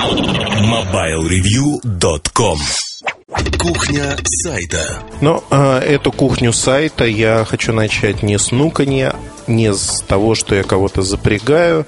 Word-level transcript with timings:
MobileReview.com 0.00 2.58
Кухня 3.58 4.16
сайта. 4.24 5.02
Но 5.20 5.44
э, 5.50 5.80
эту 5.80 6.10
кухню 6.10 6.54
сайта 6.54 7.04
я 7.04 7.44
хочу 7.44 7.74
начать 7.74 8.22
не 8.22 8.38
с 8.38 8.50
нуканья, 8.50 9.14
не 9.46 9.74
с 9.74 10.02
того, 10.08 10.34
что 10.34 10.54
я 10.54 10.62
кого-то 10.62 11.02
запрягаю, 11.02 11.84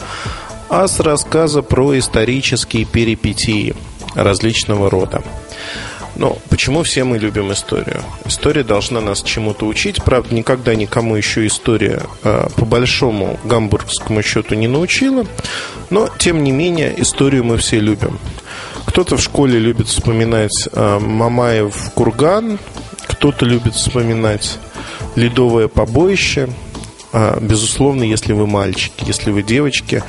а 0.69 0.89
с 0.89 1.01
рассказа 1.01 1.63
про 1.63 1.99
исторические 1.99 2.85
перипетии 2.85 3.75
различного 4.15 4.91
рода. 4.91 5.23
Но 6.17 6.39
почему 6.49 6.83
все 6.83 7.05
мы 7.05 7.19
любим 7.19 7.53
историю? 7.53 8.03
История 8.25 8.65
должна 8.65 9.01
нас 9.01 9.23
чему-то 9.23 9.67
учить. 9.67 10.03
Правда, 10.03 10.35
никогда 10.35 10.75
никому 10.75 11.17
еще 11.17 11.47
история 11.47 12.03
э, 12.23 12.49
по 12.57 12.65
большому 12.65 13.39
гамбургскому 13.45 14.23
счету 14.23 14.55
не 14.55 14.69
научила. 14.69 15.27
Но, 15.91 16.09
тем 16.19 16.45
не 16.45 16.53
менее, 16.53 16.95
историю 17.01 17.45
мы 17.45 17.57
все 17.57 17.81
любим. 17.81 18.19
Кто-то 18.87 19.17
в 19.17 19.23
школе 19.23 19.59
любит 19.59 19.89
вспоминать 19.89 20.69
э, 20.73 20.99
Мамаев 20.99 21.93
курган, 21.95 22.59
кто-то 23.07 23.47
любит 23.47 23.75
вспоминать 23.75 24.59
ледовое 25.17 25.69
побоище. 25.69 26.49
А, 27.13 27.39
безусловно, 27.41 28.03
если 28.03 28.33
вы 28.33 28.47
мальчики, 28.47 29.05
если 29.07 29.31
вы 29.31 29.43
девочки, 29.43 30.03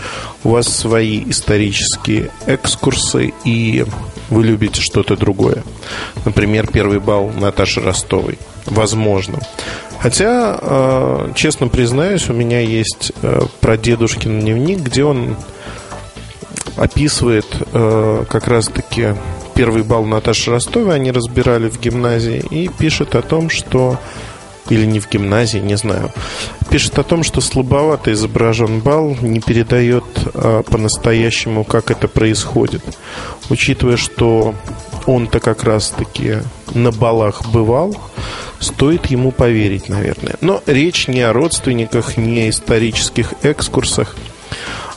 у 0.44 0.50
вас 0.50 0.68
свои 0.68 1.24
исторические 1.30 2.32
экскурсы 2.46 3.34
и 3.44 3.86
вы 4.30 4.44
любите 4.44 4.82
что-то 4.82 5.18
другое. 5.18 5.64
Например, 6.26 6.68
первый 6.68 7.00
бал 7.00 7.30
Наташи 7.30 7.82
Ростовой. 7.82 8.40
Возможно. 8.66 9.40
Хотя, 10.00 10.58
э, 10.62 11.32
честно 11.36 11.68
признаюсь, 11.68 12.30
у 12.30 12.34
меня 12.34 12.60
есть 12.62 13.12
э, 13.22 13.42
про 13.62 13.78
дедушкин 13.78 14.40
дневник, 14.40 14.80
где 14.80 15.04
он 15.04 15.38
описывает 16.76 17.46
э, 17.72 18.26
как 18.30 18.48
раз-таки 18.48 19.16
первый 19.56 19.84
бал 19.84 20.06
Наташи 20.06 20.52
Ростовой. 20.52 20.96
Они 20.96 21.12
разбирали 21.12 21.70
в 21.70 21.80
гимназии 21.80 22.44
и 22.50 22.68
пишет 22.68 23.16
о 23.16 23.22
том, 23.22 23.50
что 23.50 24.00
или 24.74 24.86
не 24.86 25.00
в 25.00 25.10
гимназии, 25.10 25.60
не 25.60 25.76
знаю, 25.76 26.12
пишет 26.70 26.98
о 26.98 27.04
том, 27.04 27.24
что 27.24 27.42
слабовато 27.42 28.12
изображен 28.12 28.80
бал, 28.80 29.16
не 29.22 29.40
передает 29.40 30.04
а, 30.34 30.64
по-настоящему, 30.64 31.64
как 31.64 31.92
это 31.92 32.08
происходит. 32.08 32.84
Учитывая, 33.50 33.98
что 33.98 34.56
он-то 35.06 35.40
как 35.40 35.64
раз-таки 35.64 36.38
на 36.74 36.92
балах 36.92 37.46
бывал, 37.52 37.96
стоит 38.60 39.06
ему 39.08 39.32
поверить, 39.32 39.90
наверное. 39.90 40.36
Но 40.42 40.64
речь 40.66 41.08
не 41.08 41.22
о 41.22 41.34
родственниках, 41.34 42.18
не 42.18 42.42
о 42.42 42.50
исторических 42.50 43.34
экскурсах, 43.44 44.16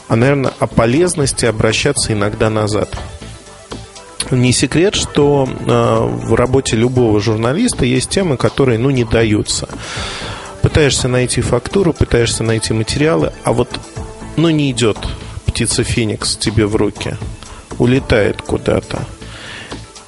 а, 0.07 0.15
наверное, 0.15 0.53
о 0.59 0.65
полезности 0.65 1.45
обращаться 1.45 2.13
иногда 2.13 2.49
назад. 2.49 2.97
Не 4.31 4.51
секрет, 4.51 4.95
что 4.95 5.47
э, 5.47 6.25
в 6.25 6.35
работе 6.35 6.75
любого 6.75 7.19
журналиста 7.21 7.85
есть 7.85 8.09
темы, 8.09 8.35
которые, 8.37 8.77
ну, 8.77 8.89
не 8.89 9.05
даются. 9.05 9.69
Пытаешься 10.61 11.07
найти 11.07 11.41
фактуру, 11.41 11.93
пытаешься 11.93 12.43
найти 12.43 12.73
материалы, 12.73 13.31
а 13.43 13.53
вот, 13.53 13.69
ну, 14.35 14.49
не 14.49 14.71
идет 14.71 14.97
птица 15.45 15.83
Феникс 15.83 16.35
тебе 16.35 16.65
в 16.65 16.75
руки, 16.75 17.15
улетает 17.79 18.41
куда-то. 18.41 18.99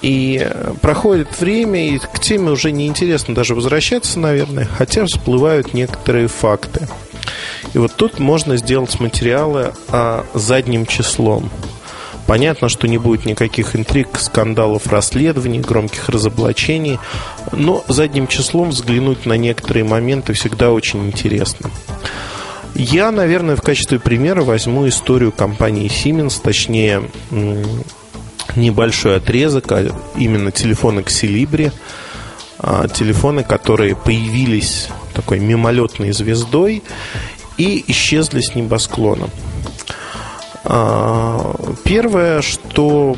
И 0.02 0.50
проходит 0.82 1.40
время, 1.40 1.90
и 1.90 1.98
к 1.98 2.20
теме 2.20 2.52
уже 2.52 2.72
неинтересно 2.72 3.36
даже 3.36 3.56
возвращаться, 3.56 4.20
наверное, 4.20 4.66
хотя 4.66 5.06
всплывают 5.06 5.74
некоторые 5.74 6.28
факты. 6.28 6.88
И 7.74 7.78
вот 7.78 7.94
тут 7.96 8.20
можно 8.20 8.58
сделать 8.58 9.00
материалы 9.00 9.74
а, 9.90 10.26
задним 10.34 10.86
числом. 10.86 11.50
Понятно, 12.30 12.70
что 12.70 12.88
не 12.88 13.00
будет 13.00 13.26
никаких 13.26 13.76
интриг, 13.76 14.20
скандалов, 14.20 14.86
расследований, 14.86 15.62
громких 15.62 16.10
разоблачений, 16.10 17.00
но 17.54 17.84
задним 17.88 18.28
числом 18.28 18.70
взглянуть 18.70 19.26
на 19.26 19.34
некоторые 19.34 19.84
моменты 19.84 20.34
всегда 20.34 20.70
очень 20.70 21.08
интересно. 21.08 21.72
Я, 22.76 23.10
наверное, 23.10 23.56
в 23.56 23.64
качестве 23.64 23.98
примера 23.98 24.44
возьму 24.44 24.88
историю 24.88 25.32
компании 25.32 25.90
Siemens, 25.90 26.40
точнее, 26.40 27.10
небольшой 28.56 29.16
отрезок, 29.16 29.72
а 29.72 29.92
именно 30.16 30.52
телефоны 30.52 31.00
Xilibri, 31.00 31.72
а, 32.60 32.88
телефоны, 32.88 33.44
которые 33.44 33.96
появились 33.96 34.90
такой 35.16 35.40
мимолетной 35.40 36.12
звездой 36.12 36.84
и 37.58 37.84
исчезли 37.88 38.42
с 38.42 38.54
небосклона. 38.54 39.30
А, 40.66 41.56
первое, 41.84 42.42
что 42.42 43.16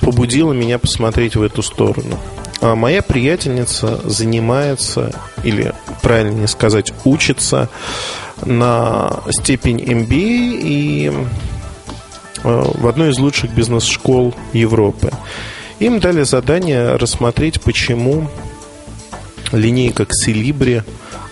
побудило 0.00 0.52
меня 0.52 0.78
посмотреть 0.78 1.36
в 1.36 1.42
эту 1.42 1.62
сторону. 1.62 2.18
А, 2.60 2.74
моя 2.74 3.02
приятельница 3.02 4.00
занимается, 4.08 5.12
или 5.42 5.72
правильнее 6.02 6.48
сказать, 6.48 6.92
учится 7.04 7.68
на 8.44 9.20
степень 9.30 9.78
MBA 9.78 10.60
и 10.62 11.12
а, 12.44 12.70
в 12.74 12.86
одной 12.86 13.10
из 13.10 13.18
лучших 13.18 13.54
бизнес-школ 13.54 14.34
Европы. 14.52 15.10
Им 15.78 15.98
дали 15.98 16.22
задание 16.22 16.96
рассмотреть, 16.96 17.60
почему 17.60 18.28
линейка 19.52 20.04
Xilibri, 20.04 20.84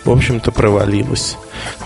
в 0.04 0.10
общем-то, 0.10 0.50
провалилась. 0.50 1.36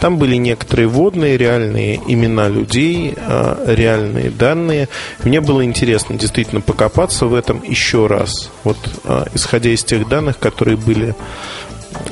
Там 0.00 0.18
были 0.18 0.36
некоторые 0.36 0.86
водные, 0.86 1.36
реальные 1.36 2.00
имена 2.06 2.48
людей, 2.48 3.14
а, 3.16 3.64
реальные 3.66 4.30
данные. 4.30 4.88
Мне 5.24 5.40
было 5.40 5.64
интересно 5.64 6.16
действительно 6.16 6.60
покопаться 6.60 7.26
в 7.26 7.34
этом 7.34 7.62
еще 7.62 8.06
раз, 8.06 8.50
вот 8.62 8.78
а, 9.04 9.26
исходя 9.34 9.70
из 9.70 9.82
тех 9.82 10.08
данных, 10.08 10.38
которые 10.38 10.76
были 10.76 11.14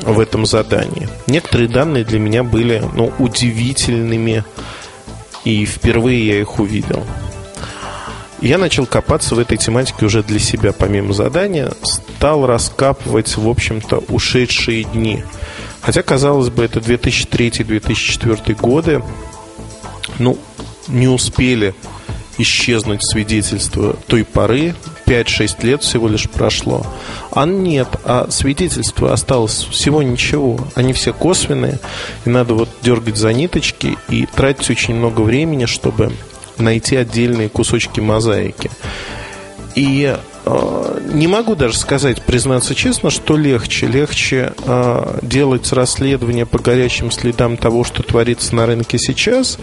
в 0.03 0.19
этом 0.19 0.47
задании. 0.47 1.09
Некоторые 1.27 1.69
данные 1.69 2.05
для 2.05 2.19
меня 2.19 2.43
были 2.43 2.83
ну, 2.95 3.13
удивительными, 3.19 4.45
и 5.45 5.65
впервые 5.65 6.27
я 6.27 6.41
их 6.41 6.59
увидел. 6.59 7.05
Я 8.41 8.59
начал 8.59 8.87
копаться 8.87 9.37
в 9.37 9.39
этой 9.39 9.57
тематике 9.57 10.05
уже 10.05 10.25
для 10.25 10.41
себя, 10.41 10.73
помимо 10.73 11.13
задания, 11.13 11.73
стал 11.83 12.45
раскапывать, 12.45 13.37
в 13.37 13.49
общем-то, 13.49 14.03
ушедшие 14.09 14.83
дни– 14.83 15.23
Хотя, 15.83 16.03
казалось 16.03 16.49
бы, 16.49 16.65
это 16.65 16.79
2003-2004 16.79 18.55
годы. 18.55 19.03
Ну, 20.19 20.39
не 20.89 21.09
успели 21.09 21.75
исчезнуть 22.39 23.05
свидетельства 23.05 23.97
той 24.07 24.25
поры. 24.25 24.75
5-6 25.07 25.67
лет 25.67 25.83
всего 25.83 26.09
лишь 26.09 26.31
прошло. 26.31 26.87
А 27.33 27.45
нет, 27.45 27.89
а 28.05 28.29
свидетельства 28.31 29.13
осталось 29.13 29.67
всего 29.71 30.03
ничего. 30.03 30.59
Они 30.75 30.93
все 30.93 31.13
косвенные. 31.13 31.79
И 32.25 32.31
надо 32.31 32.55
вот 32.55 32.69
дергать 32.83 33.17
за 33.17 33.33
ниточки 33.33 33.99
и 34.09 34.27
тратить 34.27 34.71
очень 34.71 34.95
много 34.95 35.21
времени, 35.21 35.67
чтобы 35.67 36.13
найти 36.59 36.97
отдельные 36.97 37.49
кусочки 37.49 38.01
мозаики. 38.01 38.71
И 39.75 40.17
не 40.45 41.27
могу 41.27 41.55
даже 41.55 41.77
сказать, 41.77 42.23
признаться 42.23 42.75
честно, 42.75 43.11
что 43.11 43.37
легче. 43.37 43.87
Легче 43.87 44.53
э, 44.65 45.19
делать 45.23 45.73
расследование 45.73 46.47
по 46.47 46.59
горячим 46.59 47.11
следам 47.11 47.57
того, 47.57 47.85
что 47.85 48.03
творится 48.03 48.55
на 48.55 48.67
рынке 48.67 48.99
сейчас, 48.99 49.59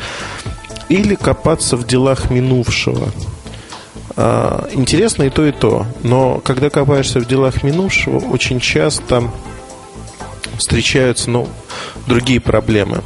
или 0.87 1.15
копаться 1.15 1.75
в 1.75 1.85
делах 1.85 2.29
минувшего. 2.29 3.09
Э, 4.15 4.67
интересно 4.71 5.23
и 5.23 5.29
то, 5.29 5.45
и 5.45 5.51
то. 5.51 5.85
Но 6.03 6.39
когда 6.39 6.69
копаешься 6.69 7.19
в 7.19 7.27
делах 7.27 7.63
минувшего, 7.63 8.19
очень 8.19 8.59
часто 8.59 9.29
встречаются 10.57 11.29
ну, 11.29 11.47
другие 12.07 12.39
проблемы. 12.39 13.01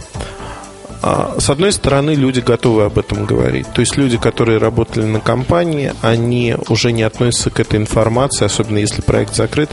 А, 1.05 1.35
с 1.37 1.49
одной 1.49 1.73
стороны, 1.73 2.11
люди 2.11 2.39
готовы 2.39 2.85
об 2.85 2.97
этом 2.97 3.25
говорить. 3.25 3.67
То 3.73 3.81
есть 3.81 3.97
люди, 3.97 4.17
которые 4.17 4.57
работали 4.57 5.03
на 5.03 5.19
компании, 5.19 5.91
они 6.01 6.55
уже 6.69 6.93
не 6.93 7.03
относятся 7.03 7.49
к 7.49 7.59
этой 7.59 7.77
информации, 7.77 8.45
особенно 8.45 8.77
если 8.77 9.01
проект 9.01 9.35
закрыт, 9.35 9.71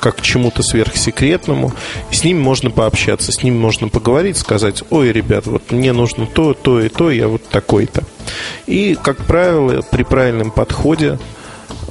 как 0.00 0.16
к 0.16 0.22
чему-то 0.22 0.64
сверхсекретному. 0.64 1.72
С 2.10 2.24
ними 2.24 2.40
можно 2.40 2.70
пообщаться, 2.70 3.30
с 3.30 3.44
ними 3.44 3.56
можно 3.56 3.86
поговорить, 3.86 4.36
сказать, 4.36 4.82
ой, 4.90 5.12
ребят, 5.12 5.46
вот 5.46 5.70
мне 5.70 5.92
нужно 5.92 6.26
то, 6.26 6.52
то 6.52 6.80
и 6.80 6.88
то, 6.88 7.12
я 7.12 7.28
вот 7.28 7.44
такой-то. 7.48 8.02
И, 8.66 8.98
как 9.00 9.18
правило, 9.18 9.82
при 9.88 10.02
правильном 10.02 10.50
подходе, 10.50 11.20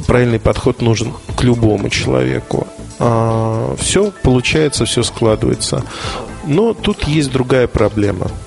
правильный 0.06 0.40
подход 0.40 0.82
нужен 0.82 1.14
к 1.38 1.44
любому 1.44 1.90
человеку. 1.90 2.68
А, 3.00 3.74
все 3.80 4.12
получается, 4.22 4.84
все 4.84 5.02
складывается. 5.02 5.86
Но 6.44 6.74
тут 6.74 7.08
есть 7.08 7.32
другая 7.32 7.68
проблема– 7.68 8.30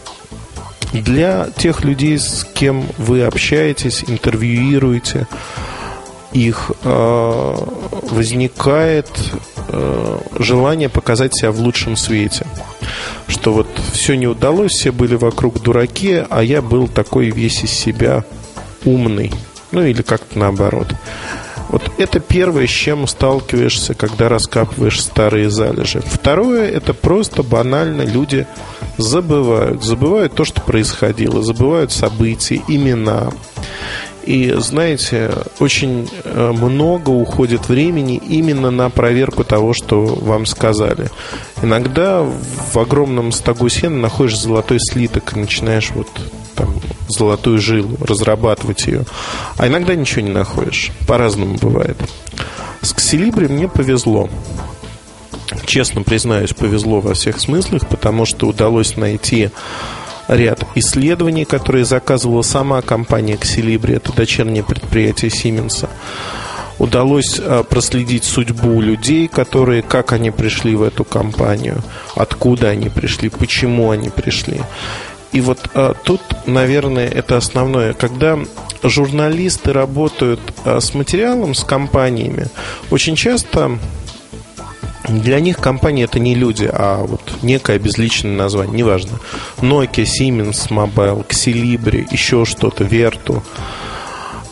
для 1.02 1.48
тех 1.56 1.84
людей, 1.84 2.18
с 2.18 2.46
кем 2.54 2.86
вы 2.98 3.22
общаетесь, 3.24 4.04
интервьюируете, 4.06 5.26
их 6.32 6.72
э, 6.82 7.56
возникает 8.10 9.08
э, 9.68 10.18
желание 10.38 10.88
показать 10.88 11.34
себя 11.34 11.52
в 11.52 11.60
лучшем 11.60 11.96
свете. 11.96 12.46
Что 13.28 13.52
вот 13.52 13.66
все 13.92 14.14
не 14.16 14.26
удалось, 14.26 14.72
все 14.72 14.92
были 14.92 15.16
вокруг 15.16 15.60
дураки, 15.62 16.24
а 16.28 16.42
я 16.42 16.62
был 16.62 16.88
такой 16.88 17.30
весь 17.30 17.62
из 17.64 17.70
себя 17.70 18.24
умный. 18.84 19.32
Ну 19.72 19.82
или 19.82 20.02
как-то 20.02 20.38
наоборот. 20.38 20.88
Вот 21.74 21.90
это 21.98 22.20
первое, 22.20 22.68
с 22.68 22.70
чем 22.70 23.04
сталкиваешься, 23.08 23.94
когда 23.94 24.28
раскапываешь 24.28 25.02
старые 25.02 25.50
залежи. 25.50 26.04
Второе, 26.06 26.70
это 26.70 26.94
просто 26.94 27.42
банально 27.42 28.02
люди 28.02 28.46
забывают. 28.96 29.82
Забывают 29.82 30.34
то, 30.34 30.44
что 30.44 30.60
происходило, 30.60 31.42
забывают 31.42 31.90
события, 31.90 32.62
имена. 32.68 33.32
И, 34.22 34.54
знаете, 34.56 35.32
очень 35.58 36.08
э, 36.22 36.52
много 36.52 37.10
уходит 37.10 37.68
времени 37.68 38.22
именно 38.24 38.70
на 38.70 38.88
проверку 38.88 39.42
того, 39.42 39.72
что 39.72 40.04
вам 40.04 40.46
сказали. 40.46 41.10
Иногда 41.60 42.22
в 42.22 42.78
огромном 42.78 43.32
стогу 43.32 43.68
сена 43.68 43.98
находишь 43.98 44.38
золотой 44.38 44.78
слиток 44.78 45.32
и 45.32 45.40
начинаешь 45.40 45.90
вот 45.90 46.08
там, 46.54 46.74
золотую 47.08 47.58
жилу, 47.58 47.96
разрабатывать 48.00 48.86
ее. 48.86 49.04
А 49.56 49.66
иногда 49.66 49.94
ничего 49.94 50.22
не 50.22 50.32
находишь. 50.32 50.90
По-разному 51.06 51.56
бывает. 51.56 51.96
С 52.80 52.92
Ксилибри 52.92 53.48
мне 53.48 53.68
повезло. 53.68 54.28
Честно 55.66 56.02
признаюсь, 56.02 56.52
повезло 56.52 57.00
во 57.00 57.14
всех 57.14 57.40
смыслах, 57.40 57.86
потому 57.88 58.24
что 58.24 58.48
удалось 58.48 58.96
найти 58.96 59.50
ряд 60.28 60.66
исследований, 60.74 61.44
которые 61.44 61.84
заказывала 61.84 62.42
сама 62.42 62.80
компания 62.82 63.34
Xelibri, 63.34 63.96
это 63.96 64.12
дочернее 64.12 64.62
предприятие 64.64 65.30
Сименса. 65.30 65.88
Удалось 66.78 67.38
э, 67.38 67.62
проследить 67.68 68.24
судьбу 68.24 68.80
людей, 68.80 69.28
которые, 69.28 69.82
как 69.82 70.12
они 70.12 70.32
пришли 70.32 70.74
в 70.74 70.82
эту 70.82 71.04
компанию, 71.04 71.82
откуда 72.16 72.70
они 72.70 72.88
пришли, 72.88 73.28
почему 73.28 73.90
они 73.90 74.10
пришли. 74.10 74.60
И 75.34 75.40
вот 75.40 75.58
а, 75.74 75.94
тут, 75.94 76.20
наверное, 76.46 77.08
это 77.08 77.36
основное. 77.36 77.92
Когда 77.92 78.38
журналисты 78.84 79.72
работают 79.72 80.40
а, 80.64 80.80
с 80.80 80.94
материалом, 80.94 81.54
с 81.54 81.64
компаниями, 81.64 82.46
очень 82.92 83.16
часто 83.16 83.80
для 85.08 85.40
них 85.40 85.58
компания 85.58 86.04
это 86.04 86.20
не 86.20 86.36
люди, 86.36 86.70
а 86.72 87.04
вот 87.04 87.20
некое 87.42 87.80
безличное 87.80 88.32
название, 88.32 88.76
неважно. 88.76 89.18
Nokia, 89.58 90.04
Siemens 90.04 90.68
Mobile, 90.70 91.26
Xilibri, 91.26 92.06
еще 92.12 92.44
что-то, 92.44 92.84
Vertu. 92.84 93.42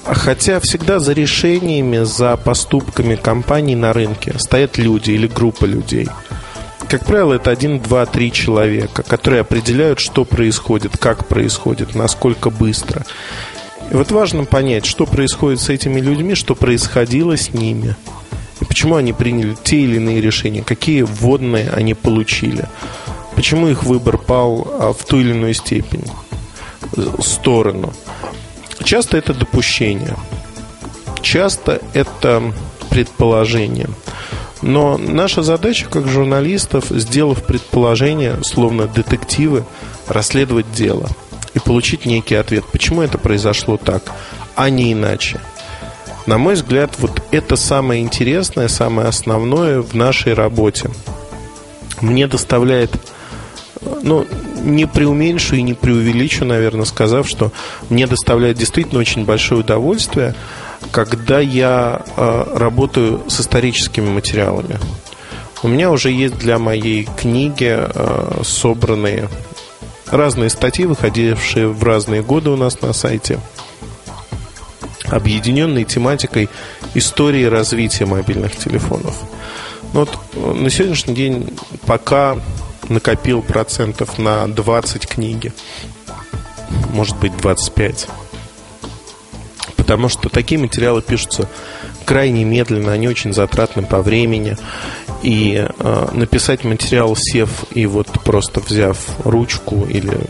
Хотя 0.05 0.58
всегда 0.58 0.99
за 0.99 1.12
решениями, 1.12 1.99
за 1.99 2.37
поступками 2.37 3.14
компаний 3.14 3.76
на 3.76 3.93
рынке 3.93 4.35
стоят 4.37 4.78
люди 4.78 5.12
или 5.12 5.28
группа 5.28 5.64
людей. 5.64 6.08
Как 6.92 7.06
правило, 7.06 7.32
это 7.32 7.50
один, 7.50 7.80
два, 7.80 8.04
три 8.04 8.30
человека, 8.30 9.02
которые 9.02 9.40
определяют, 9.40 9.98
что 9.98 10.26
происходит, 10.26 10.98
как 10.98 11.26
происходит, 11.26 11.94
насколько 11.94 12.50
быстро. 12.50 13.04
И 13.90 13.94
вот 13.94 14.10
важно 14.10 14.44
понять, 14.44 14.84
что 14.84 15.06
происходит 15.06 15.60
с 15.60 15.70
этими 15.70 16.00
людьми, 16.00 16.34
что 16.34 16.54
происходило 16.54 17.36
с 17.36 17.52
ними– 17.52 17.96
и 18.62 18.64
почему 18.64 18.94
они 18.94 19.12
приняли 19.12 19.56
те 19.64 19.80
или 19.80 19.96
иные 19.96 20.20
решения, 20.20 20.62
какие 20.62 21.02
вводные 21.02 21.68
они 21.70 21.94
получили, 21.94 22.68
почему 23.34 23.66
их 23.66 23.82
выбор 23.82 24.18
пал 24.18 24.68
а, 24.78 24.92
в 24.92 25.04
ту 25.04 25.18
или 25.18 25.30
иную 25.30 25.52
степень, 25.52 26.04
сторону. 27.18 27.92
Часто 28.84 29.16
это 29.16 29.34
допущение, 29.34 30.16
часто 31.22 31.82
это 31.92 32.52
предположение. 32.88 33.88
Но 34.62 34.97
наша 34.97 35.43
задача 35.43 35.87
как 35.91 36.09
журналистов, 36.09 36.87
сделав 36.91 37.43
предположение, 37.43 38.38
словно 38.43 38.87
детективы, 38.87 39.64
расследовать 40.09 40.70
дело 40.73 41.09
и 41.55 41.59
получить 41.59 42.06
некий 42.06 42.37
ответ, 42.37 42.64
почему 42.73 43.03
это 43.03 43.19
произошло 43.19 43.76
так, 43.76 44.03
а 44.55 44.70
не 44.70 44.93
иначе– 44.93 45.41
на 46.26 46.38
мой 46.38 46.55
взгляд, 46.55 46.93
вот 46.99 47.23
это 47.32 47.56
самое 47.56 48.00
интересное, 48.00 48.69
самое 48.69 49.09
основное 49.09 49.81
в 49.81 49.94
нашей 49.94 50.35
работе. 50.35 50.88
Мне 52.00 52.29
доставляет, 52.29 52.93
ну, 54.03 54.26
не 54.62 54.87
преуменьшу 54.87 55.56
и 55.56 55.62
не 55.62 55.75
преувеличу, 55.75 56.44
наверное, 56.44 56.85
сказав, 56.85 57.29
что 57.29 57.50
мне 57.91 58.06
доставляет 58.06 58.56
действительно 58.56 59.00
очень 59.00 59.25
большое 59.25 59.62
удовольствие, 59.62 60.37
когда 60.90 61.40
я 61.40 62.02
э, 62.17 62.44
работаю 62.55 63.23
с 63.29 63.40
историческими 63.40 64.08
материалами. 64.08 64.79
У 65.62 65.69
меня 65.69 65.90
уже 65.90 66.11
есть 66.11 66.38
для 66.38 66.58
моей 66.58 67.08
книги 67.17 67.76
э, 67.79 68.43
собранные 68.44 69.29
разные 70.11 70.50
статьи, 70.50 70.84
выходившие 70.84 71.69
в 71.69 71.82
разные 71.84 72.23
годы 72.23 72.50
у 72.50 72.56
нас 72.56 72.81
на 72.81 72.93
сайте– 72.93 73.38
объединенной 75.12 75.84
тематикой 75.84 76.49
истории 76.94 77.44
развития 77.44 78.06
мобильных 78.06 78.56
телефонов. 78.56 79.17
Но 79.93 80.00
вот 80.00 80.19
э, 80.35 80.52
на 80.52 80.70
сегодняшний 80.70 81.14
день 81.14 81.58
пока 81.87 82.38
накопил 82.88 83.43
процентов 83.43 84.19
на 84.19 84.46
20 84.49 85.06
книги, 85.06 85.52
может 86.93 87.17
быть 87.19 87.37
25. 87.37 88.08
Потому 89.82 90.08
что 90.08 90.29
такие 90.29 90.61
материалы 90.61 91.02
пишутся 91.02 91.49
крайне 92.05 92.44
медленно, 92.44 92.93
они 92.93 93.08
очень 93.08 93.32
затратны 93.32 93.82
по 93.82 94.00
времени. 94.00 94.56
И 95.25 95.67
э, 95.76 96.08
написать 96.12 96.62
материал, 96.62 97.17
сев 97.17 97.64
и 97.73 97.84
вот 97.87 98.06
просто 98.23 98.61
взяв 98.61 98.96
ручку 99.25 99.84
или 99.84 100.20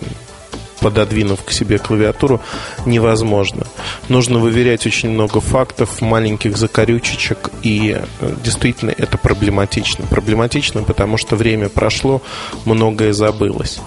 пододвинув 0.81 1.45
к 1.45 1.53
себе 1.53 1.79
клавиатуру, 1.79 2.41
невозможно. 2.87 3.67
Нужно 4.09 4.39
выверять 4.39 4.87
очень 4.87 5.11
много 5.11 5.43
фактов, 5.43 6.01
маленьких 6.01 6.57
закорючечек, 6.57 7.51
и 7.63 8.01
э, 8.01 8.35
действительно 8.43 8.95
это 8.97 9.19
проблематично. 9.19 10.07
Проблематично, 10.07 10.83
потому 10.83 11.19
что 11.19 11.37
время 11.37 11.69
прошло, 11.69 12.23
многое 12.65 13.13
забылось. 13.13 13.81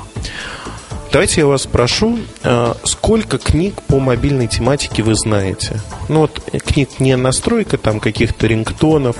Давайте 1.11 1.41
я 1.41 1.47
вас 1.47 1.63
спрошу, 1.63 2.19
э, 2.43 2.73
сколько 2.83 3.37
книг 3.37 3.81
по 3.83 3.99
мобильной 3.99 4.47
тематике 4.47 5.01
вы 5.03 5.15
знаете? 5.15 5.79
Ну 6.09 6.21
вот 6.21 6.41
книг 6.65 6.99
не 6.99 7.15
настройка 7.15 7.77
там 7.77 7.99
каких-то 7.99 8.47
рингтонов 8.47 9.15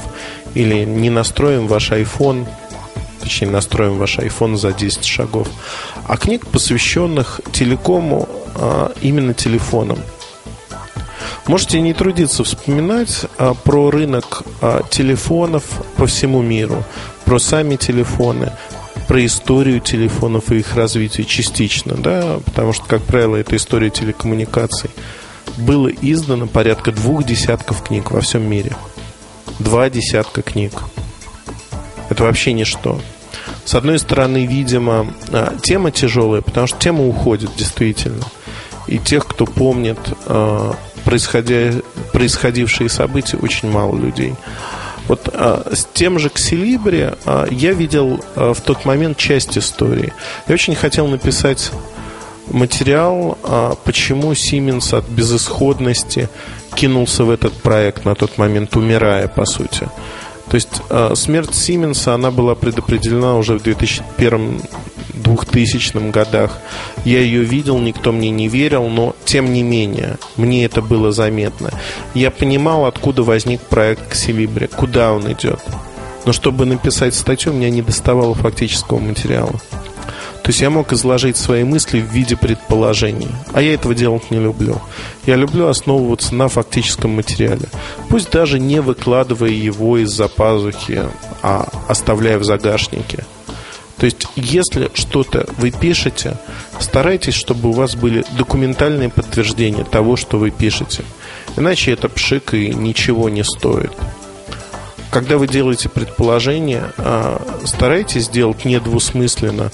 или 0.54 0.84
не 0.84 1.10
настроим 1.10 1.68
ваш 1.68 1.92
iPhone– 1.92 2.46
точнее 3.26 3.50
настроим 3.50 3.98
ваш 3.98 4.20
iPhone 4.20 4.56
за 4.56 4.72
10 4.72 5.04
шагов, 5.04 5.48
а 6.08 6.16
книг, 6.16 6.46
посвященных 6.46 7.42
телекому, 7.52 8.30
а, 8.54 8.92
именно 9.02 9.34
телефонам. 9.34 9.98
Можете 11.48 11.82
не 11.82 11.94
трудиться 11.94 12.44
вспоминать 12.44 13.26
а, 13.38 13.56
про 13.56 13.90
рынок 13.90 14.44
а, 14.62 14.84
телефонов 14.90 15.64
по 15.98 16.06
всему 16.06 16.44
миру, 16.44 16.84
про 17.26 17.40
сами 17.40 17.78
телефоны, 17.78 18.52
про 19.08 19.26
историю 19.26 19.80
телефонов 19.80 20.52
и 20.52 20.58
их 20.58 20.76
развитие 20.76 21.26
частично, 21.26 21.96
да, 21.96 22.40
потому 22.46 22.74
что, 22.74 22.86
как 22.86 23.04
правило, 23.04 23.36
это 23.36 23.56
история 23.56 23.90
телекоммуникаций. 23.90 24.90
Было 25.58 25.88
издано 25.88 26.48
порядка 26.48 26.92
двух 26.92 27.24
десятков 27.24 27.84
книг 27.84 28.12
во 28.12 28.22
всем 28.22 28.44
мире. 28.44 28.76
Два 29.60 29.90
десятка 29.90 30.42
книг. 30.42 30.74
Это 32.10 32.24
вообще 32.24 32.54
ничто. 32.54 33.00
С 33.64 33.76
одной 33.76 34.00
стороны, 34.00 34.46
видимо, 34.46 35.14
а, 35.32 35.56
тема 35.62 35.92
тяжелая, 35.92 36.42
потому 36.42 36.68
что 36.68 36.78
тема 36.78 37.06
уходит 37.06 37.52
действительно. 37.56 38.24
И 38.88 39.00
тех, 39.00 39.26
кто 39.26 39.46
помнит 39.46 39.98
а, 40.26 40.76
происходя, 41.06 41.72
происходившие 42.12 42.90
события, 42.90 43.38
очень 43.38 43.72
мало 43.72 43.96
людей. 43.96 44.34
Вот 45.08 45.30
а, 45.34 45.72
с 45.74 45.88
тем 45.94 46.20
же 46.20 46.30
Ксилибри 46.30 47.10
а, 47.26 47.48
я 47.50 47.74
видел 47.74 48.24
а, 48.36 48.54
в 48.54 48.62
тот 48.62 48.86
момент 48.86 49.18
часть 49.18 49.58
истории. 49.58 50.14
Я 50.48 50.54
очень 50.54 50.76
хотел 50.76 51.08
написать 51.08 51.72
материал, 52.48 53.38
а, 53.44 53.76
почему 53.84 54.34
Сименс 54.34 54.94
от 54.94 55.08
безысходности 55.08 56.30
кинулся 56.76 57.24
в 57.24 57.30
этот 57.30 57.54
проект 57.54 58.06
на 58.06 58.16
тот 58.16 58.38
момент, 58.38 58.76
умирая, 58.76 59.28
по 59.28 59.46
сути. 59.46 59.88
То 60.50 60.56
есть 60.56 60.82
э, 60.90 61.14
смерть 61.16 61.56
Сименса, 61.56 62.14
она 62.14 62.32
была 62.32 62.56
предопределена 62.56 63.38
уже 63.38 63.58
в 63.58 63.64
2001-2000 63.64 66.12
годах. 66.12 66.60
Я 67.04 67.20
ее 67.20 67.44
видел, 67.44 67.80
никто 67.80 68.12
мне 68.12 68.30
не 68.30 68.48
верил, 68.48 68.88
но 68.88 69.16
тем 69.26 69.54
не 69.54 69.64
менее, 69.64 70.18
мне 70.36 70.66
это 70.66 70.82
было 70.82 71.12
заметно. 71.12 71.72
Я 72.14 72.32
понимал, 72.32 72.86
откуда 72.86 73.24
возник 73.24 73.62
проект 73.62 74.12
Ксилибри, 74.12 74.68
куда 74.68 75.14
он 75.14 75.32
идет. 75.32 75.62
Но 76.26 76.34
чтобы 76.34 76.66
написать 76.66 77.16
статью, 77.16 77.52
у 77.52 77.56
меня 77.56 77.70
не 77.70 77.82
доставало 77.82 78.34
фактического 78.34 79.00
материала. 79.00 79.54
То 80.46 80.50
есть 80.50 80.62
я 80.62 80.70
мог 80.70 80.94
изложить 80.94 81.38
свои 81.38 81.64
мысли 81.64 82.00
в 82.00 82.14
виде 82.14 82.38
предположений. 82.38 83.30
А 83.52 83.64
я 83.64 83.74
этого 83.74 83.96
делать 83.96 84.30
не 84.30 84.38
люблю. 84.38 84.80
Я 85.26 85.38
люблю 85.38 85.66
основываться 85.66 86.36
на 86.36 86.50
фактическом 86.50 87.16
материале. 87.16 87.68
Пусть 88.10 88.30
даже 88.30 88.60
не 88.60 88.80
выкладывая 88.80 89.50
его 89.50 89.98
из-за 89.98 90.28
пазухи, 90.28 91.02
а 91.42 91.68
оставляя 91.88 92.38
в 92.38 92.44
загашнике. 92.44 93.26
То 93.98 94.06
есть, 94.06 94.28
если 94.36 94.92
что-то 94.94 95.48
вы 95.58 95.72
пишете, 95.72 96.38
старайтесь, 96.80 97.34
чтобы 97.34 97.70
у 97.70 97.72
вас 97.72 97.96
были 97.96 98.24
документальные 98.38 99.10
подтверждения 99.10 99.84
того, 99.84 100.16
что 100.16 100.38
вы 100.38 100.52
пишете. 100.52 101.06
Иначе 101.58 101.92
это 101.92 102.08
пшик 102.08 102.54
и 102.54 102.68
ничего 102.68 103.30
не 103.30 103.44
стоит. 103.44 103.94
Когда 105.16 105.38
вы 105.38 105.48
делаете 105.48 105.88
предположение, 105.88 106.92
а, 106.98 107.42
старайтесь 107.64 108.26
сделать 108.26 108.66
недвусмысленно, 108.66 109.72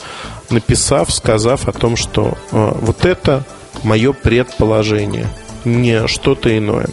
написав, 0.52 1.12
сказав 1.12 1.68
о 1.68 1.72
том, 1.72 1.96
что 1.96 2.38
а, 2.52 2.78
вот 2.80 3.06
это 3.06 3.44
мое 3.82 4.14
предположение, 4.14 5.28
не 5.66 6.06
что-то 6.06 6.56
иное. 6.56 6.90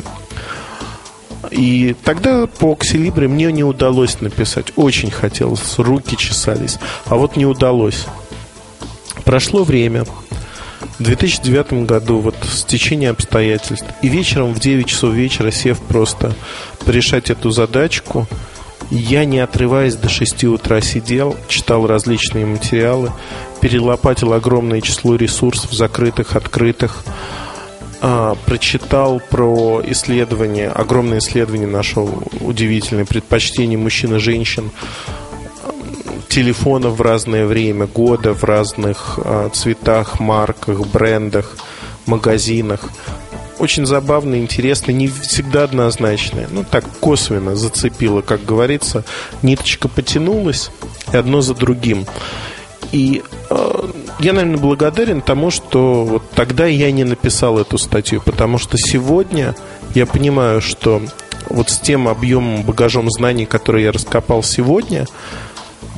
И 1.50 1.94
тогда 2.02 2.46
по 2.46 2.74
Ксилибре 2.74 3.28
мне 3.28 3.52
не 3.52 3.64
удалось 3.64 4.22
написать. 4.22 4.72
Очень 4.76 5.10
хотелось, 5.10 5.78
руки 5.78 6.16
чесались. 6.16 6.78
А 7.04 7.16
вот 7.16 7.36
не 7.36 7.44
удалось. 7.44 8.06
Прошло 9.24 9.62
время. 9.62 10.06
В 10.98 11.02
2009 11.02 11.86
году, 11.86 12.18
вот 12.18 12.36
с 12.42 12.64
течением 12.64 13.12
обстоятельств, 13.12 13.86
и 14.02 14.08
вечером 14.08 14.52
в 14.52 14.60
9 14.60 14.86
часов 14.86 15.14
вечера, 15.14 15.50
сев 15.50 15.80
просто 15.80 16.34
порешать 16.84 17.30
эту 17.30 17.50
задачку, 17.50 18.26
я, 18.90 19.24
не 19.24 19.40
отрываясь 19.40 19.96
до 19.96 20.08
6 20.08 20.44
утра, 20.44 20.80
сидел, 20.80 21.36
читал 21.48 21.86
различные 21.86 22.46
материалы, 22.46 23.12
перелопатил 23.60 24.32
огромное 24.32 24.80
число 24.80 25.16
ресурсов, 25.16 25.72
закрытых, 25.72 26.36
открытых, 26.36 27.04
а, 28.00 28.36
прочитал 28.46 29.20
про 29.20 29.82
исследование, 29.84 30.68
огромное 30.68 31.18
исследование 31.18 31.66
нашел 31.66 32.22
удивительное 32.40 33.04
предпочтение 33.04 33.76
мужчин 33.76 34.14
и 34.14 34.18
женщин 34.18 34.70
телефонов 36.28 36.98
в 36.98 37.02
разное 37.02 37.46
время 37.46 37.86
года, 37.86 38.32
в 38.34 38.44
разных 38.44 39.18
а, 39.24 39.48
цветах, 39.50 40.20
марках, 40.20 40.86
брендах, 40.86 41.56
магазинах. 42.06 42.90
Очень 43.58 43.86
забавно, 43.86 44.36
интересно, 44.36 44.92
не 44.92 45.08
всегда 45.08 45.64
однозначно. 45.64 46.46
Ну, 46.50 46.64
так 46.68 46.84
косвенно 47.00 47.56
зацепило, 47.56 48.20
как 48.20 48.44
говорится. 48.44 49.04
Ниточка 49.42 49.88
потянулась, 49.88 50.70
и 51.12 51.16
одно 51.16 51.40
за 51.40 51.54
другим. 51.54 52.06
И 52.92 53.22
э, 53.50 53.88
я, 54.20 54.32
наверное, 54.32 54.58
благодарен 54.58 55.20
тому, 55.20 55.50
что 55.50 56.04
вот 56.04 56.30
тогда 56.30 56.66
я 56.66 56.90
не 56.92 57.04
написал 57.04 57.58
эту 57.58 57.78
статью, 57.78 58.22
потому 58.24 58.58
что 58.58 58.78
сегодня 58.78 59.54
я 59.94 60.06
понимаю, 60.06 60.60
что 60.60 61.02
вот 61.50 61.70
с 61.70 61.78
тем 61.78 62.08
объемом, 62.08 62.62
багажом 62.62 63.10
знаний, 63.10 63.46
который 63.46 63.82
я 63.82 63.92
раскопал 63.92 64.42
сегодня, 64.42 65.06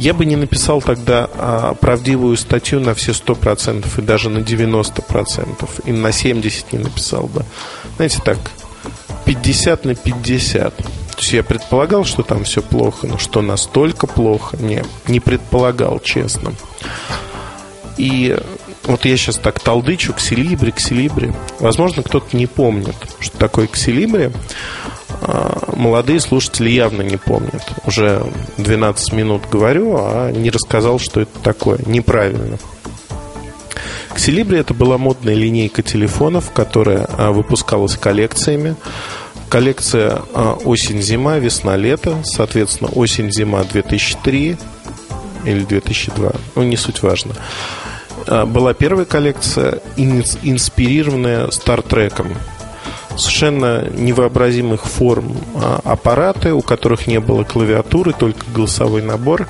я 0.00 0.14
бы 0.14 0.24
не 0.24 0.36
написал 0.36 0.80
тогда 0.80 1.28
а, 1.34 1.74
правдивую 1.74 2.38
статью 2.38 2.80
на 2.80 2.94
все 2.94 3.12
100% 3.12 3.86
и 3.98 4.00
даже 4.02 4.30
на 4.30 4.38
90%, 4.38 5.68
и 5.84 5.92
на 5.92 6.06
70% 6.06 6.64
не 6.72 6.78
написал 6.78 7.24
бы. 7.24 7.44
Знаете, 7.96 8.22
так, 8.24 8.38
50 9.26 9.84
на 9.84 9.94
50. 9.94 10.74
То 10.74 10.84
есть 11.18 11.32
я 11.34 11.42
предполагал, 11.42 12.06
что 12.06 12.22
там 12.22 12.44
все 12.44 12.62
плохо, 12.62 13.06
но 13.06 13.18
что 13.18 13.42
настолько 13.42 14.06
плохо, 14.06 14.56
не, 14.56 14.82
не 15.06 15.20
предполагал, 15.20 16.00
честно. 16.00 16.54
И 17.98 18.34
вот 18.84 19.04
я 19.04 19.18
сейчас 19.18 19.36
так 19.36 19.60
толдычу, 19.60 20.14
ксилибри, 20.14 20.72
ксилибри. 20.72 21.34
Возможно, 21.58 22.02
кто-то 22.02 22.34
не 22.34 22.46
помнит, 22.46 22.96
что 23.18 23.36
такое 23.36 23.66
ксилибри. 23.66 24.30
А, 25.22 25.72
молодые 25.76 26.20
слушатели 26.20 26.70
явно 26.70 27.02
не 27.02 27.16
помнят. 27.16 27.62
Уже 27.86 28.24
12 28.58 29.12
минут 29.12 29.42
говорю, 29.50 29.96
а 29.98 30.30
не 30.30 30.50
рассказал, 30.50 30.98
что 30.98 31.20
это 31.20 31.38
такое. 31.42 31.78
Неправильно. 31.86 32.58
Ксилибри 34.14 34.58
это 34.58 34.74
была 34.74 34.98
модная 34.98 35.34
линейка 35.34 35.82
телефонов, 35.82 36.50
которая 36.52 37.06
а, 37.16 37.32
выпускалась 37.32 37.96
коллекциями. 37.96 38.76
Коллекция 39.48 40.22
а, 40.34 40.54
осень-зима, 40.64 41.38
весна-лето, 41.38 42.18
соответственно, 42.24 42.90
осень-зима 42.90 43.64
2003 43.64 44.56
или 45.44 45.64
2002, 45.64 46.32
ну 46.54 46.62
не 46.62 46.76
суть 46.76 47.02
важно. 47.02 47.34
Была 48.26 48.74
первая 48.74 49.06
коллекция, 49.06 49.80
инспирированная 49.96 51.50
Стартреком 51.50 52.36
совершенно 53.20 53.88
невообразимых 53.90 54.86
форм 54.86 55.36
а, 55.54 55.80
аппараты, 55.84 56.52
у 56.52 56.62
которых 56.62 57.06
не 57.06 57.20
было 57.20 57.44
клавиатуры, 57.44 58.12
только 58.12 58.44
голосовой 58.52 59.02
набор, 59.02 59.46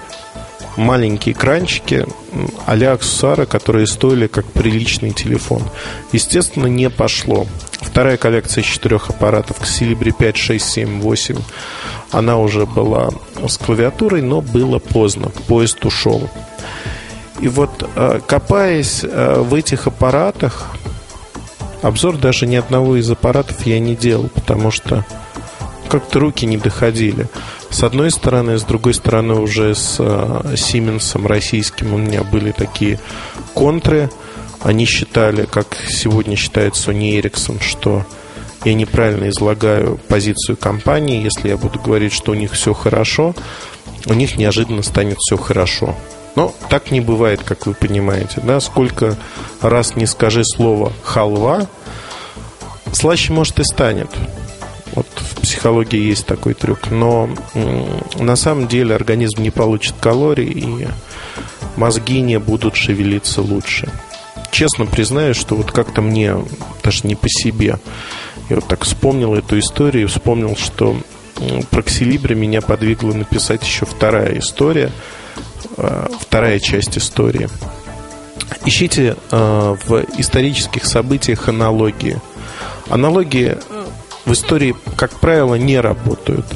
маленькие 0.77 1.35
экранчики 1.35 2.07
а-ля 2.67 2.93
аксессуары, 2.93 3.47
которые 3.47 3.87
стоили 3.87 4.27
как 4.27 4.47
приличный 4.47 5.12
телефон. 5.12 5.62
Естественно, 6.12 6.67
не 6.67 6.91
пошло. 6.91 7.47
Вторая 7.81 8.17
коллекция 8.17 8.62
из 8.62 8.69
четырех 8.69 9.11
аппаратов 9.11 9.61
Xilibri 9.62 10.12
5, 10.17 10.37
6, 10.37 10.65
7, 10.65 11.00
8 11.00 11.37
она 12.12 12.39
уже 12.39 12.67
была 12.67 13.11
с 13.47 13.57
клавиатурой, 13.57 14.23
но 14.23 14.41
было 14.41 14.79
поздно. 14.79 15.31
Поезд 15.47 15.85
ушел. 15.85 16.29
И 17.41 17.49
вот 17.49 17.89
а, 17.97 18.21
копаясь 18.21 19.03
а, 19.05 19.43
в 19.43 19.55
этих 19.55 19.87
аппаратах, 19.87 20.67
Обзор 21.82 22.18
даже 22.18 22.46
ни 22.46 22.56
одного 22.56 22.96
из 22.96 23.10
аппаратов 23.10 23.66
я 23.66 23.78
не 23.78 23.96
делал, 23.96 24.28
потому 24.34 24.70
что 24.70 25.04
как-то 25.88 26.20
руки 26.20 26.46
не 26.46 26.56
доходили. 26.56 27.26
С 27.70 27.82
одной 27.82 28.10
стороны, 28.10 28.58
с 28.58 28.64
другой 28.64 28.94
стороны, 28.94 29.34
уже 29.34 29.75
с 29.75 29.96
Сименсом 30.56 31.26
российским 31.26 31.94
у 31.94 31.99
меня 31.99 32.22
были 32.22 32.52
такие 32.52 33.00
контры. 33.54 34.10
Они 34.60 34.84
считали, 34.84 35.46
как 35.46 35.76
сегодня 35.88 36.37
считает 36.37 36.75
Sony 36.75 37.18
Ericsson, 37.18 37.62
что 37.62 38.04
я 38.64 38.75
неправильно 38.75 39.30
излагаю 39.30 39.99
позицию 40.08 40.58
компании. 40.58 41.25
Если 41.25 41.49
я 41.49 41.56
буду 41.56 41.80
говорить, 41.80 42.12
что 42.12 42.32
у 42.32 42.34
них 42.34 42.52
все 42.52 42.75
хорошо, 42.75 43.34
у 44.06 44.12
них 44.12 44.37
неожиданно 44.37 44.82
станет 44.82 45.16
все 45.18 45.37
хорошо. 45.38 45.96
Но 46.37 46.54
так 46.68 46.90
не 46.90 47.00
бывает, 47.00 47.42
как 47.42 47.66
вы 47.66 47.75
понимаете. 47.75 48.40
Да? 48.42 48.60
Сколько 48.60 49.16
раз 49.60 49.96
не 49.96 50.06
скажи 50.06 50.44
слово 50.44 50.92
«халва», 51.02 51.66
слаще, 52.92 53.32
может, 53.32 53.58
и 53.58 53.64
станет. 53.64 54.10
Вот 54.92 55.06
в 55.16 55.40
психологии 55.40 56.00
есть 56.00 56.26
такой 56.26 56.54
трюк. 56.54 56.90
Но 56.90 57.28
на 58.18 58.37
самом 58.37 58.68
деле 58.68 58.94
организм 58.94 59.42
не 59.42 59.50
получит 59.50 59.94
калорий, 60.00 60.50
и 60.50 60.88
мозги 61.76 62.20
не 62.20 62.38
будут 62.38 62.76
шевелиться 62.76 63.42
лучше. 63.42 63.88
Честно 64.50 64.87
признаюсь, 64.87 65.37
что 65.37 65.54
вот 65.54 65.70
как-то 65.70 66.02
мне 66.02 66.37
даже 66.82 67.06
не 67.06 67.14
по 67.14 67.28
себе. 67.28 67.78
Я 68.49 68.56
вот 68.56 68.66
так 68.66 68.84
вспомнил 68.84 69.34
эту 69.34 69.58
историю, 69.60 70.08
вспомнил, 70.08 70.56
что 70.56 70.96
про 71.70 71.82
Ксилибри 71.82 72.34
меня 72.34 72.60
подвигла 72.60 73.12
написать 73.12 73.64
еще 73.64 73.87
вторая 73.87 74.38
история– 74.38 74.90
вторая 76.21 76.59
часть 76.59 76.99
истории. 76.99 77.49
Ищите 78.64 79.17
э, 79.31 79.76
в 79.87 80.05
исторических 80.19 80.85
событиях 80.85 81.49
аналогии. 81.49 82.21
Аналогии 82.88 83.57
э, 83.57 83.85
в 84.26 84.33
истории, 84.33 84.76
как 84.97 85.12
правило, 85.19 85.55
не 85.55 85.81
работают. 85.81 86.47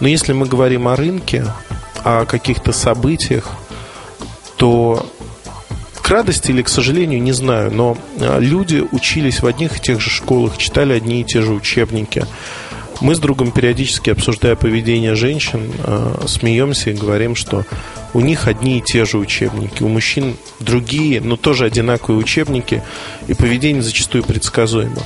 Но 0.00 0.08
если 0.08 0.32
мы 0.32 0.46
говорим 0.46 0.88
о 0.88 0.96
рынке, 0.96 1.44
о 2.02 2.24
каких-то 2.24 2.72
событиях, 2.72 3.50
то 4.56 5.06
к 6.00 6.08
радости 6.08 6.50
или 6.50 6.62
к 6.62 6.68
сожалению, 6.68 7.22
не 7.22 7.32
знаю, 7.32 7.70
но 7.72 7.96
люди 8.38 8.84
учились 8.92 9.40
в 9.40 9.46
одних 9.46 9.78
и 9.78 9.80
тех 9.80 10.00
же 10.00 10.10
школах, 10.10 10.56
читали 10.58 10.92
одни 10.92 11.20
и 11.20 11.24
те 11.24 11.40
же 11.40 11.52
учебники. 11.52 12.26
Мы 13.00 13.14
с 13.14 13.18
другом 13.18 13.50
периодически, 13.50 14.10
обсуждая 14.10 14.54
поведение 14.54 15.14
женщин, 15.14 15.72
смеемся 16.26 16.90
и 16.90 16.94
говорим, 16.94 17.34
что 17.34 17.64
у 18.14 18.20
них 18.20 18.46
одни 18.46 18.78
и 18.78 18.80
те 18.80 19.04
же 19.04 19.18
учебники, 19.18 19.82
у 19.82 19.88
мужчин 19.88 20.36
другие, 20.60 21.20
но 21.20 21.36
тоже 21.36 21.66
одинаковые 21.66 22.18
учебники, 22.18 22.82
и 23.26 23.34
поведение 23.34 23.82
зачастую 23.82 24.24
предсказуемо. 24.24 25.02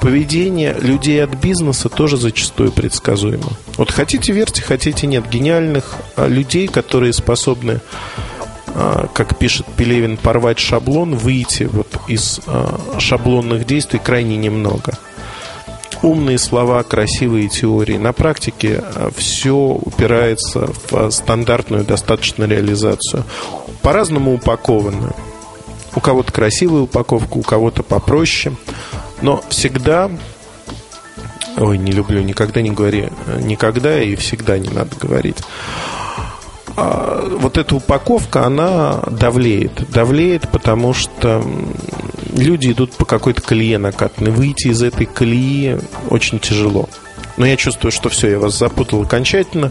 Поведение 0.00 0.74
людей 0.80 1.22
от 1.22 1.34
бизнеса 1.34 1.88
тоже 1.88 2.16
зачастую 2.16 2.70
предсказуемо. 2.70 3.50
Вот 3.76 3.90
хотите 3.90 4.32
верьте, 4.32 4.62
хотите 4.62 5.06
нет. 5.06 5.28
Гениальных 5.28 5.96
а, 6.16 6.26
людей, 6.26 6.68
которые 6.68 7.12
способны 7.12 7.80
а, 8.68 9.08
как 9.12 9.38
пишет 9.38 9.66
Пелевин, 9.76 10.16
порвать 10.16 10.58
шаблон, 10.58 11.16
выйти 11.16 11.64
вот 11.64 11.88
из 12.08 12.40
а, 12.46 12.78
шаблонных 12.98 13.66
действий 13.66 14.00
крайне 14.02 14.36
немного 14.36 14.98
умные 16.02 16.38
слова, 16.38 16.82
красивые 16.82 17.48
теории. 17.48 17.96
На 17.96 18.12
практике 18.12 18.82
э, 18.82 19.10
все 19.16 19.54
упирается 19.54 20.70
в 20.90 21.10
стандартную 21.10 21.84
достаточно 21.84 22.44
реализацию. 22.44 23.24
По-разному 23.82 24.34
упакованную. 24.34 25.14
У 25.94 26.00
кого-то 26.00 26.32
красивая 26.32 26.82
упаковка, 26.82 27.36
у 27.36 27.42
кого-то 27.42 27.82
попроще. 27.82 28.54
Но 29.22 29.42
всегда 29.48 30.10
Ой, 31.56 31.78
не 31.78 31.92
люблю, 31.92 32.22
никогда 32.22 32.62
не 32.62 32.70
говори 32.70 33.08
никогда 33.40 34.00
и 34.02 34.14
всегда 34.14 34.58
не 34.58 34.68
надо 34.70 34.96
говорить. 34.96 35.38
А 36.80 37.28
вот 37.38 37.58
эта 37.58 37.76
упаковка, 37.76 38.46
она 38.46 39.02
давлеет. 39.10 39.90
Давлеет, 39.90 40.48
потому 40.48 40.94
что 40.94 41.44
люди 42.32 42.72
идут 42.72 42.92
по 42.92 43.04
какой-то 43.04 43.42
колее 43.42 43.76
накатанной. 43.76 44.30
Выйти 44.30 44.68
из 44.68 44.82
этой 44.82 45.04
колеи 45.04 45.78
очень 46.08 46.38
тяжело. 46.38 46.88
Но 47.36 47.44
я 47.44 47.56
чувствую, 47.56 47.92
что 47.92 48.08
все, 48.08 48.30
я 48.30 48.38
вас 48.38 48.58
запутал 48.58 49.02
окончательно. 49.02 49.70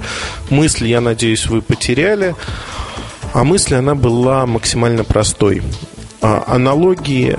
Мысль, 0.52 0.86
я 0.86 1.02
надеюсь, 1.02 1.48
вы 1.48 1.64
потеряли. 1.64 2.36
А 3.34 3.44
мысль, 3.44 3.74
она 3.74 3.96
была 3.96 4.46
максимально 4.46 5.04
простой. 5.04 5.64
А, 6.22 6.44
аналогии 6.46 7.38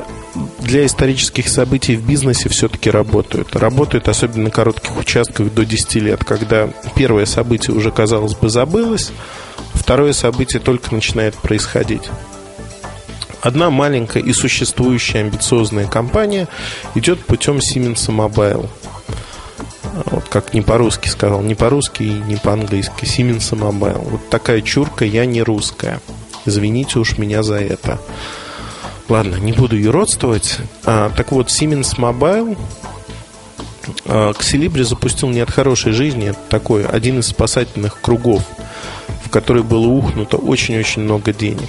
для 0.59 0.87
исторических 0.87 1.49
событий 1.49 1.95
в 1.95 2.05
бизнесе 2.05 2.49
все-таки 2.49 2.91
работают. 2.91 3.55
Работают 3.55 4.09
особенно 4.09 4.45
на 4.45 4.51
коротких 4.51 4.97
участках 4.99 5.53
до 5.53 5.65
10 5.65 5.95
лет, 5.97 6.25
когда 6.25 6.71
первое 6.97 7.27
событие 7.27 7.77
уже, 7.77 7.91
казалось 7.93 8.35
бы, 8.35 8.49
забылось, 8.51 9.13
второе 9.91 10.13
событие 10.13 10.63
только 10.63 10.95
начинает 10.95 11.35
происходить. 11.35 12.09
Одна 13.41 13.71
маленькая 13.71 14.23
и 14.23 14.33
существующая 14.33 15.19
амбициозная 15.19 15.89
компания 15.89 16.47
идет 16.95 17.19
путем 17.19 17.57
Siemens 17.57 18.09
Mobile. 18.09 18.69
Вот 20.05 20.29
как 20.29 20.55
не 20.55 20.61
по-русски 20.61 21.09
сказал, 21.09 21.43
не 21.43 21.57
по-русски 21.57 22.05
и 22.05 22.11
не 22.13 22.37
по-английски. 22.37 23.03
Siemens 23.03 23.51
Mobile. 23.51 24.09
Вот 24.09 24.31
такая 24.31 24.63
чурка, 24.63 25.05
я 25.05 25.27
не 25.27 25.43
русская. 25.43 26.01
Извините 26.47 27.01
уж 27.01 27.19
меня 27.19 27.43
за 27.43 27.57
это. 27.57 27.99
Ладно, 29.09 29.39
не 29.39 29.51
буду 29.51 29.77
юродствовать. 29.77 30.59
А, 30.85 31.11
так 31.17 31.33
вот, 31.33 31.49
Siemens 31.49 31.97
Mobile 31.97 32.57
а, 34.07 34.33
к 34.35 34.43
Селибре 34.45 34.85
запустил 34.85 35.31
не 35.31 35.41
от 35.41 35.51
хорошей 35.51 35.91
жизни, 35.91 36.29
это 36.29 36.39
такой 36.49 36.87
один 36.87 37.19
из 37.19 37.27
спасательных 37.27 38.01
кругов, 38.01 38.45
в 39.25 39.31
который 39.31 39.63
было 39.63 39.87
ухнуто 39.87 40.37
очень-очень 40.37 41.03
много 41.03 41.33
денег. 41.33 41.69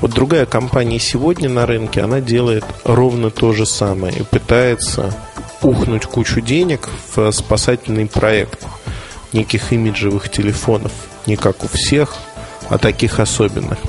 Вот 0.00 0.12
другая 0.12 0.46
компания 0.46 0.98
сегодня 0.98 1.48
на 1.48 1.66
рынке, 1.66 2.00
она 2.00 2.20
делает 2.20 2.64
ровно 2.84 3.30
то 3.30 3.52
же 3.52 3.66
самое 3.66 4.16
и 4.16 4.22
пытается 4.22 5.14
ухнуть 5.62 6.06
кучу 6.06 6.40
денег 6.40 6.88
в 7.14 7.30
спасательный 7.32 8.06
проект 8.06 8.66
неких 9.32 9.72
имиджевых 9.72 10.30
телефонов, 10.30 10.92
не 11.26 11.36
как 11.36 11.64
у 11.64 11.68
всех, 11.68 12.16
а 12.68 12.78
таких 12.78 13.20
особенных– 13.20 13.78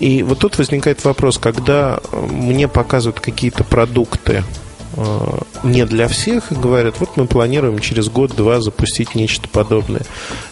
и 0.00 0.22
вот 0.22 0.38
тут 0.38 0.56
возникает 0.56 1.04
вопрос, 1.04 1.36
когда 1.38 2.00
мне 2.12 2.68
показывают 2.68 3.20
какие-то 3.20 3.64
продукты 3.64 4.42
э, 4.42 4.42
не 5.62 5.84
для 5.86 6.08
всех 6.08 6.52
и 6.52 6.54
говорят, 6.54 7.00
вот 7.00 7.16
мы 7.16 7.26
планируем 7.26 7.78
через 7.78 8.08
год-два 8.08 8.60
запустить 8.60 9.14
нечто 9.14 9.48
подобное. 9.48 10.02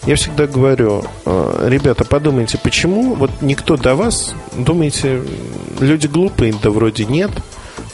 Я 0.07 0.17
всегда 0.17 0.47
говорю, 0.47 1.05
э, 1.25 1.69
ребята, 1.69 2.05
подумайте, 2.05 2.59
почему 2.62 3.14
вот 3.14 3.31
никто 3.40 3.76
до 3.76 3.95
вас, 3.95 4.35
думаете, 4.57 5.23
люди 5.81 6.07
глупые, 6.07 6.55
да 6.62 6.71
вроде 6.71 7.05
нет, 7.05 7.31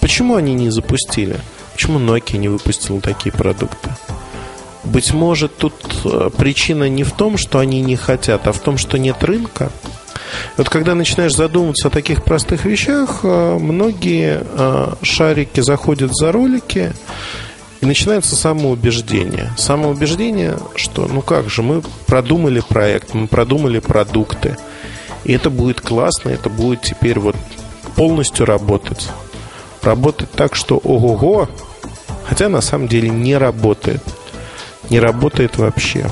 почему 0.00 0.36
они 0.36 0.54
не 0.54 0.70
запустили? 0.70 1.40
Почему 1.72 1.98
Nokia 1.98 2.36
не 2.36 2.48
выпустила 2.48 3.00
такие 3.00 3.32
продукты? 3.32 3.90
Быть 4.84 5.12
может, 5.12 5.56
тут 5.56 5.74
э, 6.04 6.30
причина 6.36 6.88
не 6.88 7.04
в 7.04 7.12
том, 7.12 7.38
что 7.38 7.58
они 7.58 7.80
не 7.80 7.96
хотят, 7.96 8.46
а 8.46 8.52
в 8.52 8.60
том, 8.60 8.78
что 8.78 8.98
нет 8.98 9.22
рынка– 9.22 9.70
вот 10.56 10.68
когда 10.68 10.94
начинаешь 10.94 11.34
задумываться 11.34 11.88
о 11.88 11.90
таких 11.90 12.24
простых 12.24 12.64
вещах, 12.64 13.20
э, 13.22 13.58
многие 13.58 14.42
э, 14.42 14.94
шарики 15.02 15.60
заходят 15.60 16.14
за 16.14 16.32
ролики, 16.32 16.92
и 17.84 17.86
начинается 17.86 18.34
самоубеждение. 18.34 19.52
Самоубеждение, 19.58 20.56
что 20.74 21.06
ну 21.06 21.20
как 21.20 21.50
же, 21.50 21.62
мы 21.62 21.82
продумали 22.06 22.62
проект, 22.66 23.12
мы 23.12 23.26
продумали 23.26 23.78
продукты. 23.78 24.56
И 25.24 25.34
это 25.34 25.50
будет 25.50 25.82
классно, 25.82 26.30
это 26.30 26.48
будет 26.48 26.80
теперь 26.80 27.18
вот 27.18 27.36
полностью 27.94 28.46
работать. 28.46 29.10
Работать 29.82 30.30
так, 30.30 30.54
что 30.54 30.78
ого-го, 30.78 31.48
хотя 32.24 32.48
на 32.48 32.62
самом 32.62 32.88
деле 32.88 33.10
не 33.10 33.36
работает. 33.36 34.02
Не 34.88 34.98
работает 34.98 35.58
вообще. 35.58 36.06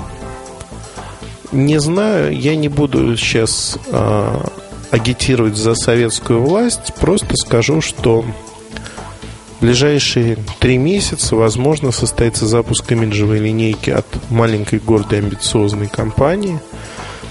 Не 1.52 1.78
знаю, 1.80 2.34
я 2.34 2.56
не 2.56 2.68
буду 2.68 3.14
сейчас 3.14 3.76
э, 3.86 4.44
агитировать 4.90 5.56
за 5.56 5.74
советскую 5.74 6.40
власть, 6.40 6.94
просто 6.98 7.36
скажу, 7.36 7.82
что 7.82 8.22
в 8.22 9.60
ближайшие 9.60 10.38
три 10.60 10.78
месяца, 10.78 11.36
возможно, 11.36 11.92
состоится 11.92 12.46
запуск 12.46 12.90
имиджевой 12.90 13.38
линейки 13.38 13.90
от 13.90 14.06
маленькой, 14.30 14.78
гордой, 14.78 15.18
амбициозной 15.18 15.88
компании. 15.88 16.58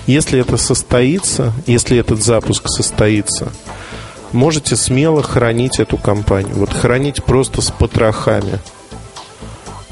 Если 0.05 0.39
это 0.39 0.57
состоится, 0.57 1.51
если 1.65 1.97
этот 1.97 2.21
запуск 2.23 2.67
состоится, 2.67 3.51
можете 4.31 4.75
смело 4.75 5.23
хранить 5.23 5.79
эту 5.79 5.97
компанию. 5.97 6.53
Вот 6.55 6.71
хранить 6.71 7.23
просто 7.23 7.61
с 7.61 7.71
потрохами– 7.71 8.59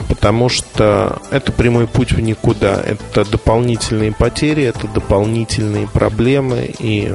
потому 0.09 0.49
что 0.49 1.21
это 1.31 1.53
прямой 1.53 1.87
путь 1.87 2.11
в 2.11 2.19
никуда. 2.19 2.81
Это 2.83 3.23
дополнительные 3.23 4.11
потери, 4.11 4.63
это 4.63 4.87
дополнительные 4.87 5.87
проблемы, 5.87 6.73
и 6.79 7.13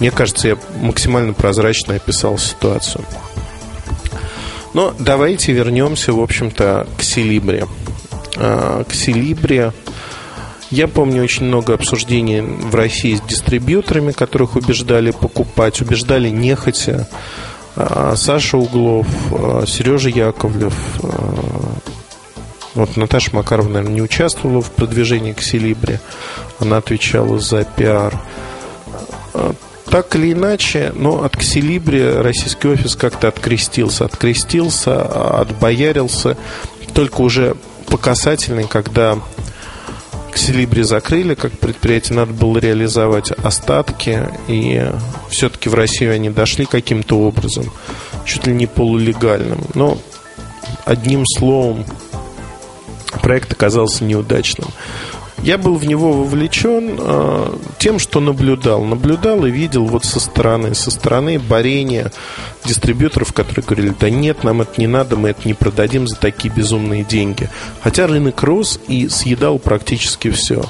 мне 0.00 0.10
кажется, 0.10 0.48
я 0.48 0.58
максимально 0.82 1.32
прозрачно 1.32 1.94
описал 1.94 2.36
ситуацию. 2.36 3.02
Но 4.74 4.92
давайте 4.98 5.52
вернемся, 5.52 6.12
в 6.12 6.20
общем-то, 6.20 6.86
к 6.98 7.02
Селибре. 7.02 7.66
А, 8.36 8.84
к 8.84 8.92
Селибре 8.92 9.72
я 10.70 10.88
помню 10.88 11.22
очень 11.22 11.46
много 11.46 11.74
обсуждений 11.74 12.40
в 12.40 12.74
России 12.74 13.14
с 13.14 13.20
дистрибьюторами, 13.22 14.12
которых 14.12 14.56
убеждали 14.56 15.12
покупать, 15.12 15.80
убеждали 15.80 16.28
нехотя. 16.28 17.08
А, 17.76 18.14
Саша 18.16 18.56
Углов, 18.56 19.06
а, 19.30 19.64
Сережа 19.66 20.08
Яковлев, 20.08 20.74
а, 21.02 21.76
вот 22.74 22.96
Наташа 22.96 23.34
Макарова, 23.34 23.68
наверное, 23.68 23.94
не 23.94 24.02
участвовала 24.02 24.62
в 24.62 24.70
продвижении 24.70 25.32
к 25.32 25.42
Селибре. 25.42 26.00
Она 26.58 26.78
отвечала 26.78 27.38
за 27.38 27.64
пиар. 27.64 28.18
Так 29.86 30.16
или 30.16 30.32
иначе, 30.32 30.92
но 30.94 31.22
от 31.22 31.36
Ксилибри 31.36 32.02
российский 32.02 32.68
офис 32.68 32.96
как-то 32.96 33.28
открестился. 33.28 34.04
Открестился, 34.04 35.02
отбоярился. 35.02 36.36
Только 36.92 37.20
уже 37.20 37.56
по 37.86 37.96
касательной, 37.96 38.64
когда 38.64 39.18
Ксилибри 40.36 40.82
закрыли, 40.82 41.34
как 41.34 41.52
предприятие 41.52 42.14
надо 42.18 42.34
было 42.34 42.58
реализовать 42.58 43.30
остатки, 43.30 44.28
и 44.48 44.86
все-таки 45.30 45.70
в 45.70 45.74
Россию 45.74 46.12
они 46.12 46.28
дошли 46.28 46.66
каким-то 46.66 47.18
образом, 47.18 47.72
чуть 48.26 48.46
ли 48.46 48.52
не 48.52 48.66
полулегальным. 48.66 49.58
Но 49.72 49.96
одним 50.84 51.24
словом, 51.26 51.86
проект 53.22 53.50
оказался 53.52 54.04
неудачным. 54.04 54.68
Я 55.46 55.58
был 55.58 55.76
в 55.76 55.86
него 55.86 56.12
вовлечен 56.12 56.96
э, 56.98 57.56
тем, 57.78 58.00
что 58.00 58.18
наблюдал. 58.18 58.82
Наблюдал 58.82 59.46
и 59.46 59.50
видел 59.52 59.84
вот 59.84 60.04
со 60.04 60.18
стороны, 60.18 60.74
со 60.74 60.90
стороны 60.90 61.38
борения 61.38 62.10
дистрибьюторов, 62.64 63.32
которые 63.32 63.64
говорили, 63.64 63.94
да 64.00 64.10
нет, 64.10 64.42
нам 64.42 64.62
это 64.62 64.72
не 64.80 64.88
надо, 64.88 65.14
мы 65.14 65.28
это 65.28 65.46
не 65.46 65.54
продадим 65.54 66.08
за 66.08 66.16
такие 66.16 66.52
безумные 66.52 67.04
деньги. 67.04 67.48
Хотя 67.80 68.08
рынок 68.08 68.42
рос 68.42 68.80
и 68.88 69.08
съедал 69.08 69.60
практически 69.60 70.32
все. 70.32 70.64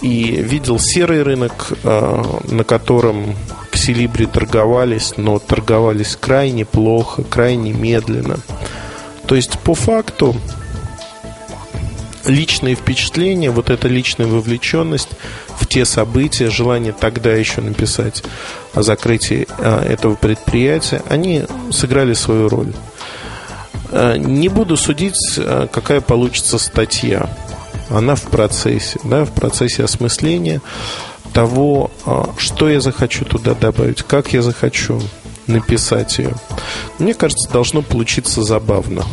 И 0.00 0.26
видел 0.26 0.78
серый 0.78 1.24
рынок, 1.24 1.72
э, 1.82 2.22
на 2.52 2.62
котором 2.62 3.34
к 3.72 3.76
Селибри 3.76 4.26
торговались, 4.26 5.14
но 5.16 5.40
торговались 5.40 6.14
крайне 6.14 6.64
плохо, 6.64 7.24
крайне 7.24 7.72
медленно. 7.72 8.36
То 9.26 9.34
есть 9.34 9.58
по 9.58 9.74
факту 9.74 10.36
личные 12.26 12.74
впечатления, 12.74 13.50
вот 13.50 13.70
эта 13.70 13.88
личная 13.88 14.26
вовлеченность 14.26 15.10
в 15.58 15.66
те 15.66 15.84
события, 15.84 16.50
желание 16.50 16.92
тогда 16.92 17.32
еще 17.32 17.60
написать 17.60 18.22
о 18.74 18.82
закрытии 18.82 19.46
а, 19.58 19.84
этого 19.84 20.14
предприятия, 20.14 21.02
они 21.08 21.44
сыграли 21.70 22.14
свою 22.14 22.48
роль. 22.48 22.72
А, 23.90 24.16
не 24.16 24.48
буду 24.48 24.76
судить, 24.76 25.14
а, 25.38 25.66
какая 25.66 26.00
получится 26.00 26.58
статья. 26.58 27.28
Она 27.90 28.14
в 28.14 28.22
процессе, 28.22 28.98
да, 29.04 29.24
в 29.24 29.32
процессе 29.32 29.84
осмысления 29.84 30.62
того, 31.34 31.90
что 32.38 32.68
я 32.68 32.80
захочу 32.80 33.24
туда 33.24 33.54
добавить, 33.54 34.02
как 34.02 34.32
я 34.34 34.42
захочу 34.42 35.00
написать 35.46 36.18
ее. 36.18 36.34
Мне 36.98 37.14
кажется, 37.14 37.50
должно 37.50 37.82
получиться 37.82 38.42
забавно, 38.42 39.04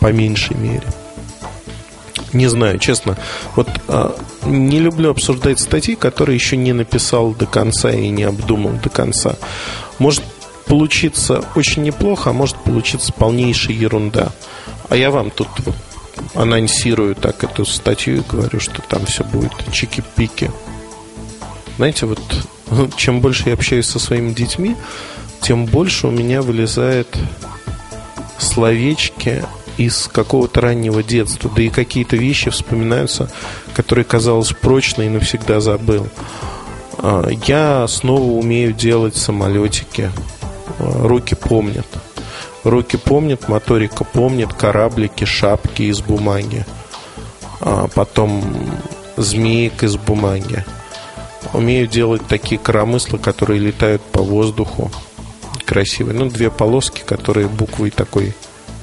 по 0.00 0.12
меньшей 0.12 0.56
мере. 0.56 0.86
Не 2.34 2.48
знаю, 2.48 2.78
честно. 2.78 3.16
Вот 3.54 3.68
а, 3.88 4.14
не 4.44 4.80
люблю 4.80 5.10
обсуждать 5.10 5.60
статьи, 5.60 5.94
которые 5.94 6.34
еще 6.34 6.56
не 6.56 6.72
написал 6.72 7.32
до 7.32 7.46
конца 7.46 7.90
и 7.92 8.08
не 8.08 8.24
обдумал 8.24 8.72
до 8.82 8.90
конца. 8.90 9.36
Может 9.98 10.24
получиться 10.66 11.44
очень 11.54 11.82
неплохо, 11.82 12.30
а 12.30 12.32
может 12.32 12.56
получиться 12.56 13.12
полнейшая 13.12 13.76
ерунда. 13.76 14.32
А 14.88 14.96
я 14.96 15.10
вам 15.10 15.30
тут 15.30 15.48
анонсирую 16.34 17.14
так 17.14 17.44
эту 17.44 17.64
статью 17.64 18.16
и 18.18 18.28
говорю, 18.28 18.58
что 18.58 18.82
там 18.82 19.06
все 19.06 19.22
будет 19.22 19.52
чики-пики. 19.72 20.50
Знаете, 21.76 22.06
вот 22.06 22.20
чем 22.96 23.20
больше 23.20 23.44
я 23.46 23.54
общаюсь 23.54 23.86
со 23.86 24.00
своими 24.00 24.32
детьми, 24.32 24.74
тем 25.40 25.66
больше 25.66 26.08
у 26.08 26.10
меня 26.10 26.42
вылезает 26.42 27.16
словечки 28.38 29.44
из 29.76 30.08
какого-то 30.12 30.60
раннего 30.60 31.02
детства, 31.02 31.50
да 31.54 31.62
и 31.62 31.68
какие-то 31.68 32.16
вещи 32.16 32.50
вспоминаются, 32.50 33.30
которые, 33.74 34.04
казалось, 34.04 34.52
прочно 34.52 35.02
и 35.02 35.08
навсегда 35.08 35.60
забыл. 35.60 36.08
А, 36.98 37.28
я 37.46 37.86
снова 37.88 38.38
умею 38.38 38.72
делать 38.72 39.16
самолетики. 39.16 40.10
А, 40.78 41.06
руки 41.06 41.34
помнят. 41.34 41.86
Руки 42.62 42.96
помнят, 42.96 43.48
моторика 43.48 44.04
помнит, 44.04 44.52
кораблики, 44.54 45.24
шапки 45.24 45.82
из 45.82 46.00
бумаги. 46.00 46.64
А 47.60 47.88
потом 47.94 48.42
змеек 49.16 49.82
из 49.82 49.96
бумаги. 49.96 50.64
Умею 51.52 51.86
делать 51.86 52.26
такие 52.26 52.58
коромыслы, 52.58 53.18
которые 53.18 53.60
летают 53.60 54.02
по 54.02 54.22
воздуху. 54.22 54.90
Красивые. 55.66 56.18
Ну, 56.18 56.30
две 56.30 56.50
полоски, 56.50 57.02
которые 57.04 57.48
буквой 57.48 57.90
такой 57.90 58.34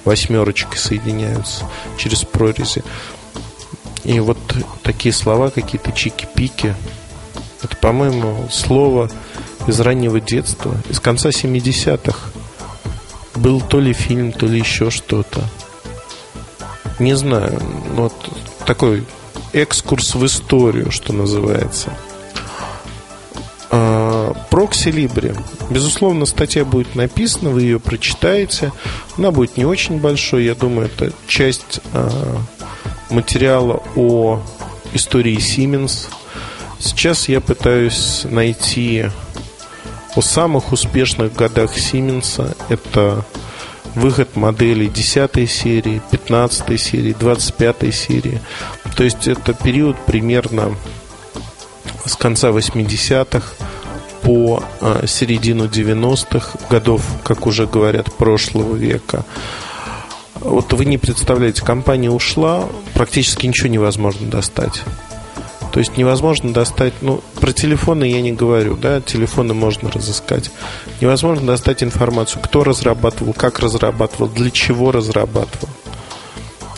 восьмерочкой 0.06 0.78
соединяются 0.78 1.66
через 1.98 2.24
прорези. 2.24 2.84
И 4.04 4.20
вот 4.20 4.38
такие 4.84 5.14
слова, 5.14 5.50
какие-то 5.50 5.92
чики-пики. 5.92 6.76
Это, 7.62 7.76
по-моему, 7.78 8.48
слово 8.52 9.10
из 9.68 9.80
раннего 9.80 10.20
детства, 10.20 10.76
из 10.90 11.00
конца 11.00 11.30
70-х. 11.30 12.32
Был 13.36 13.62
то 13.62 13.80
ли 13.80 13.94
фильм, 13.94 14.32
то 14.32 14.48
ли 14.48 14.60
еще 14.60 14.90
что-то. 14.90 15.44
Не 17.00 17.16
знаю. 17.16 17.62
Вот 17.96 18.14
такой 18.66 19.06
экскурс 19.54 20.16
в 20.16 20.26
историю, 20.26 20.92
что 20.92 21.14
называется. 21.14 21.94
Прокси 23.72 24.90
Либре. 24.90 25.34
Безусловно, 25.70 26.26
статья 26.26 26.66
будет 26.66 26.96
написана, 26.96 27.52
вы 27.52 27.62
ее 27.62 27.80
прочитаете. 27.80 28.74
Она 29.18 29.32
будет 29.32 29.56
не 29.56 29.66
очень 29.66 29.98
большой, 29.98 30.44
я 30.46 30.56
думаю, 30.56 30.88
это 30.88 31.14
часть 31.26 31.80
а, 31.94 32.38
материала 33.10 33.82
о 33.96 34.42
истории 34.94 35.38
Siemens. 35.38 36.10
Сейчас 36.80 37.30
я 37.30 37.40
пытаюсь 37.40 38.26
найти 38.26 39.06
о 40.16 40.22
самых 40.22 40.74
успешных 40.74 41.34
годах 41.34 41.78
Siemens. 41.78 42.56
Это 42.68 43.24
выход 43.96 44.36
моделей 44.36 44.90
10 44.90 45.50
серии, 45.50 46.02
15 46.12 46.80
серии, 46.80 47.16
25 47.18 47.94
серии. 47.96 48.42
То 48.98 49.04
есть 49.06 49.28
это 49.28 49.54
период 49.54 49.98
примерно 50.06 50.76
с 52.06 52.16
конца 52.16 52.50
80-х 52.50 53.61
по 54.24 54.64
а, 54.80 55.06
середину 55.08 55.66
90-х 55.66 56.60
годов, 56.70 57.04
как 57.24 57.48
уже 57.48 57.68
говорят, 57.68 58.14
прошлого 58.14 58.76
века. 58.76 59.26
Вот 60.36 60.74
вы 60.74 60.86
не 60.86 60.98
представляете, 60.98 61.64
компания 61.64 62.10
ушла, 62.10 62.68
практически 62.94 63.46
ничего 63.46 63.70
невозможно 63.70 64.28
достать. 64.28 64.84
То 65.72 65.80
есть 65.80 65.98
невозможно 65.98 66.52
достать, 66.52 66.94
ну, 67.02 67.24
про 67.40 67.54
телефоны 67.54 68.04
я 68.04 68.22
не 68.22 68.34
говорю, 68.34 68.76
да, 68.76 69.00
телефоны 69.00 69.54
можно 69.54 69.90
разыскать. 69.90 70.52
Невозможно 71.00 71.48
достать 71.48 71.82
информацию, 71.82 72.42
кто 72.42 72.64
разрабатывал, 72.64 73.34
как 73.34 73.60
разрабатывал, 73.60 74.28
для 74.28 74.52
чего 74.52 74.92
разрабатывал. 74.92 75.70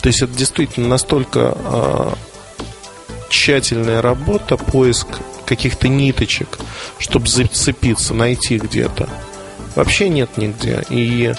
То 0.00 0.08
есть 0.08 0.22
это 0.22 0.32
действительно 0.34 0.86
настолько 0.88 1.56
э, 1.56 2.12
тщательная 3.30 4.00
работа, 4.00 4.56
поиск 4.56 5.08
каких-то 5.44 5.88
ниточек, 5.88 6.58
чтобы 6.98 7.28
зацепиться, 7.28 8.14
найти 8.14 8.58
где-то. 8.58 9.08
Вообще 9.76 10.08
нет 10.08 10.36
нигде. 10.36 10.84
И, 10.88 11.34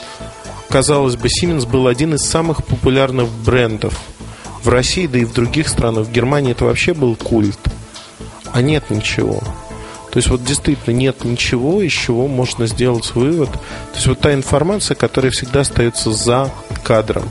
казалось 0.70 1.16
бы, 1.16 1.28
Siemens 1.28 1.68
был 1.68 1.88
один 1.88 2.16
из 2.16 2.22
самых 2.22 2.66
популярных 2.66 3.30
брендов– 3.30 4.00
в 4.66 4.70
России, 4.70 5.06
да 5.06 5.20
и 5.20 5.26
в 5.26 5.34
других 5.34 5.68
странах, 5.68 6.08
в 6.08 6.12
Германии 6.12 6.52
это 6.52 6.66
вообще 6.66 6.94
был 6.94 7.16
культ. 7.16 7.60
А 8.52 8.62
нет 8.62 8.90
ничего. 8.90 9.40
То 10.12 10.18
есть 10.18 10.30
вот 10.30 10.44
действительно 10.44 10.96
нет 10.96 11.24
ничего, 11.24 11.82
из 11.82 11.92
чего 11.92 12.28
можно 12.28 12.66
сделать 12.68 13.14
вывод. 13.14 13.52
То 13.52 13.96
есть 13.96 14.08
вот 14.08 14.20
та 14.20 14.34
информация, 14.34 14.96
которая 14.96 15.32
всегда 15.32 15.62
остается 15.62 16.12
за 16.12 16.52
кадром. 16.84 17.30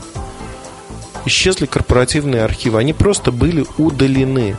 Исчезли 1.25 1.65
корпоративные 1.65 2.43
архивы, 2.43 2.79
они 2.79 2.93
просто 2.93 3.31
были 3.31 3.65
удалены. 3.77 4.55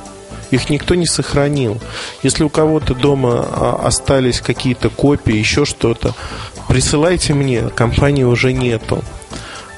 Их 0.50 0.70
никто 0.70 0.94
не 0.94 1.06
сохранил. 1.06 1.80
Если 2.22 2.44
у 2.44 2.48
кого-то 2.48 2.94
дома 2.94 3.46
а, 3.48 3.80
остались 3.84 4.40
какие-то 4.40 4.90
копии, 4.90 5.34
еще 5.34 5.64
что-то, 5.64 6.14
присылайте 6.68 7.34
мне, 7.34 7.62
компании 7.68 8.24
уже 8.24 8.52
нету 8.52 9.02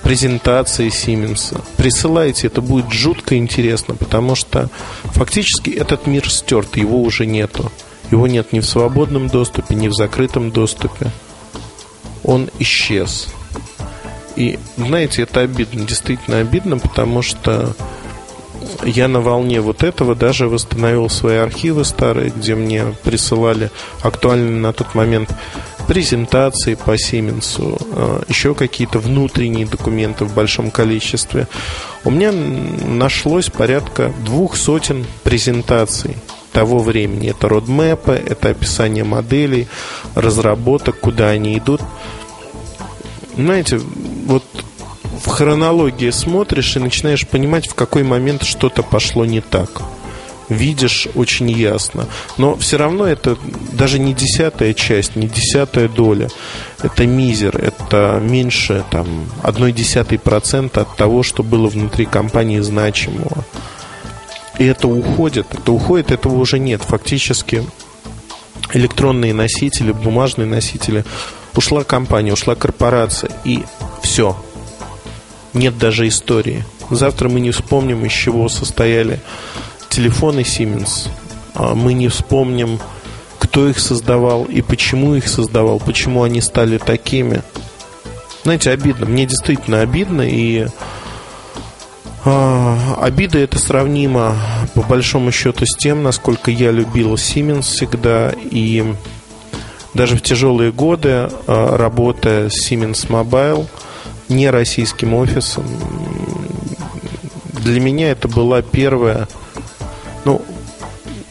презентации 0.03 0.89
Сименса. 0.89 1.61
Присылайте, 1.77 2.47
это 2.47 2.63
будет 2.63 2.91
жутко 2.91 3.37
интересно, 3.37 3.95
потому 3.95 4.35
что 4.35 4.71
фактически 5.05 5.71
этот 5.71 6.07
мир 6.07 6.31
стерт, 6.31 6.77
его 6.77 7.03
уже 7.03 7.27
нету. 7.27 7.71
Его 8.11 8.27
нет 8.27 8.53
ни 8.53 8.61
в 8.61 8.65
свободном 8.65 9.29
доступе, 9.29 9.75
ни 9.75 9.89
в 9.89 9.93
закрытом 9.93 10.51
доступе. 10.51 11.11
Он 12.25 12.49
исчез. 12.59 13.29
И, 14.35 14.59
знаете, 14.77 15.23
это 15.23 15.41
обидно, 15.41 15.85
действительно 15.85 16.39
обидно, 16.39 16.79
потому 16.79 17.23
что 17.23 17.75
я 18.85 19.09
на 19.09 19.21
волне 19.21 19.61
вот 19.61 19.83
этого 19.83 20.15
даже 20.15 20.49
восстановил 20.49 21.09
свои 21.09 21.37
архивы 21.37 21.85
старые, 21.85 22.31
где 22.31 22.55
мне 22.55 22.95
присылали 23.03 23.71
актуальные 24.03 24.61
на 24.61 24.73
тот 24.73 24.95
момент 24.95 25.35
презентации 25.87 26.75
по 26.75 26.99
Сименсу, 26.99 27.79
а, 27.93 28.23
еще 28.29 28.55
какие-то 28.55 28.99
внутренние 28.99 29.67
документы 29.67 30.27
в 30.27 30.35
большом 30.35 30.71
количестве. 30.71 31.49
У 32.05 32.11
меня 32.11 32.31
нашлось 32.33 33.49
порядка 33.49 34.13
двух 34.25 34.57
сотен 34.57 35.07
презентаций 35.25 36.17
того 36.53 36.81
времени. 36.81 37.31
Это 37.31 37.49
родмэпы, 37.49 38.13
это 38.13 38.51
описание 38.51 39.05
моделей, 39.05 39.67
разработок, 40.15 41.01
куда 41.01 41.29
они 41.29 41.57
идут. 41.57 41.81
Знаете, 43.37 43.81
вот 44.27 44.45
в 45.23 45.27
хронологии 45.27 46.11
смотришь 46.11 46.77
и 46.77 46.81
начинаешь 46.81 47.27
понимать, 47.27 47.69
в 47.69 47.75
какой 47.75 48.03
момент 48.03 48.45
что-то 48.45 48.83
пошло 48.83 49.25
не 49.25 49.41
так 49.41 49.83
видишь 50.49 51.09
очень 51.15 51.51
ясно. 51.51 52.07
Но 52.37 52.57
все 52.57 52.79
равно 52.79 53.07
это 53.07 53.37
даже 53.73 53.99
не 53.99 54.15
десятая 54.15 54.75
часть, 54.75 55.17
не 55.17 55.29
десятая 55.29 55.89
доля. 55.89 56.29
Это 56.83 57.07
мизер, 57.07 57.57
это 57.57 58.21
меньше 58.23 58.85
там, 58.91 59.29
одной 59.43 59.73
десятой 59.73 60.19
процента 60.19 60.83
от 60.83 60.97
того, 60.97 61.23
что 61.23 61.43
было 61.43 61.69
внутри 61.69 62.07
компании 62.07 62.61
значимого. 62.61 63.45
И 64.59 64.65
это 64.65 64.89
уходит, 64.89 65.47
это 65.53 65.73
уходит, 65.73 66.11
этого 66.11 66.37
уже 66.37 66.59
нет. 66.59 66.83
Фактически 66.83 67.65
электронные 68.73 69.33
носители, 69.33 69.93
бумажные 69.93 70.47
носители, 70.47 71.05
ушла 71.55 71.85
компания, 71.85 72.33
ушла 72.33 72.55
корпорация, 72.55 73.31
и 73.45 73.63
все. 74.03 74.37
Нет 75.55 75.79
даже 75.79 76.07
истории. 76.09 76.65
Завтра 76.91 77.29
мы 77.29 77.41
не 77.41 77.51
вспомним, 77.51 78.05
из 78.05 78.13
чего 78.13 78.49
состояли 78.49 79.21
телефоны 79.89 80.41
Siemens, 80.41 81.09
а 81.55 81.75
мы 81.75 81.93
не 81.93 82.09
вспомним, 82.09 82.79
кто 83.39 83.69
их 83.69 83.79
создавал 83.79 84.45
и 84.45 84.63
почему 84.63 85.15
их 85.15 85.29
создавал, 85.29 85.81
почему 85.81 86.23
они 86.23 86.41
стали 86.41 86.79
такими. 86.79 87.43
Знаете, 88.45 88.71
обидно. 88.71 89.07
Мне 89.07 89.27
действительно 89.27 89.81
обидно, 89.81 90.23
и 90.23 90.67
э, 92.25 92.77
обида 93.01 93.39
это 93.39 93.59
сравнимо 93.59 94.37
по 94.75 94.83
большому 94.83 95.33
счету 95.33 95.67
с 95.67 95.77
тем, 95.77 96.03
насколько 96.03 96.51
я 96.51 96.71
любил 96.71 97.15
Siemens 97.15 97.63
всегда, 97.63 98.33
и 98.51 98.85
даже 99.95 100.17
в 100.17 100.23
тяжелые 100.23 100.73
годы, 100.73 101.09
э, 101.09 101.29
работая 101.77 102.49
с 102.49 102.71
Siemens 102.71 103.09
Mobile, 103.09 103.67
не 104.29 104.51
российским 104.51 105.15
офисом, 105.15 105.65
для 107.53 107.81
меня 107.81 108.11
это 108.11 108.29
была 108.29 108.63
первая 108.63 109.29
ну, 110.29 110.43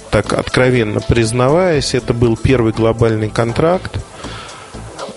так 0.09 0.33
откровенно 0.33 1.01
признаваясь, 1.01 1.93
это 1.93 2.13
был 2.13 2.35
первый 2.35 2.73
глобальный 2.73 3.29
контракт. 3.29 3.99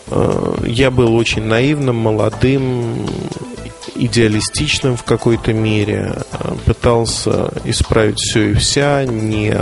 Э, 0.09 0.55
я 0.67 0.91
был 0.91 1.15
очень 1.15 1.45
наивным, 1.45 1.97
молодым, 1.97 3.07
идеалистичным 3.95 4.99
в 4.99 5.05
какой-то 5.05 5.55
мере, 5.55 6.15
э, 6.33 6.55
пытался 6.67 7.51
исправить 7.65 8.19
все 8.19 8.51
и 8.51 8.55
вся, 8.55 9.05
не 9.05 9.57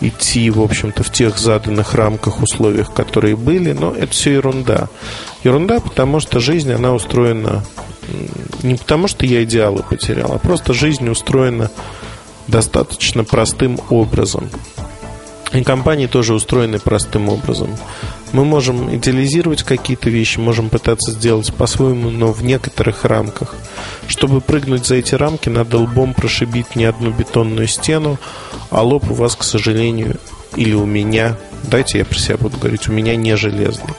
идти, 0.00 0.50
в 0.50 0.60
общем-то, 0.60 1.02
в 1.02 1.10
тех 1.10 1.38
заданных 1.38 1.94
рамках, 1.94 2.42
условиях, 2.42 2.92
которые 2.92 3.36
были, 3.36 3.72
но 3.72 3.92
это 3.92 4.12
все 4.12 4.32
ерунда. 4.32 4.88
Ерунда, 5.44 5.80
потому 5.80 6.20
что 6.20 6.40
жизнь, 6.40 6.72
она 6.72 6.92
устроена 6.92 7.62
не 8.62 8.74
потому, 8.74 9.08
что 9.08 9.26
я 9.26 9.44
идеалы 9.44 9.82
потерял, 9.82 10.32
а 10.32 10.38
просто 10.38 10.72
жизнь 10.74 11.08
устроена 11.08 11.70
достаточно 12.48 13.24
простым 13.24 13.78
образом. 13.90 14.50
И 15.52 15.62
компании 15.62 16.06
тоже 16.06 16.34
устроены 16.34 16.80
простым 16.80 17.28
образом. 17.28 17.70
Мы 18.32 18.44
можем 18.44 18.92
идеализировать 18.96 19.62
какие-то 19.62 20.10
вещи, 20.10 20.40
можем 20.40 20.68
пытаться 20.68 21.12
сделать 21.12 21.54
по-своему, 21.54 22.10
но 22.10 22.32
в 22.32 22.42
некоторых 22.42 23.04
рамках. 23.04 23.54
Чтобы 24.08 24.40
прыгнуть 24.40 24.84
за 24.84 24.96
эти 24.96 25.14
рамки, 25.14 25.48
надо 25.48 25.78
лбом 25.78 26.12
прошибить 26.12 26.74
не 26.74 26.86
одну 26.86 27.10
бетонную 27.10 27.68
стену, 27.68 28.18
а 28.70 28.82
лоб 28.82 29.08
у 29.10 29.14
вас, 29.14 29.36
к 29.36 29.44
сожалению, 29.44 30.16
или 30.56 30.74
у 30.74 30.86
меня, 30.86 31.36
дайте 31.62 31.98
я 31.98 32.04
про 32.04 32.18
себя 32.18 32.36
буду 32.36 32.58
говорить, 32.58 32.88
у 32.88 32.92
меня 32.92 33.14
не 33.14 33.36
железный. 33.36 33.94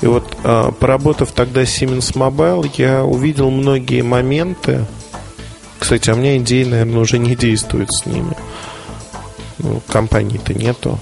И 0.00 0.06
вот 0.06 0.36
а, 0.44 0.72
поработав 0.72 1.32
тогда 1.32 1.62
Siemens 1.62 2.14
Mobile, 2.14 2.70
я 2.76 3.04
увидел 3.04 3.50
многие 3.50 4.02
моменты. 4.02 4.86
Кстати, 5.78 6.10
а 6.10 6.14
у 6.14 6.16
меня 6.16 6.36
идеи, 6.38 6.64
наверное, 6.64 7.00
уже 7.00 7.18
не 7.18 7.34
действуют 7.34 7.92
с 7.92 8.06
ними. 8.06 8.36
Ну, 9.58 9.82
компании-то 9.88 10.54
нету. 10.54 10.98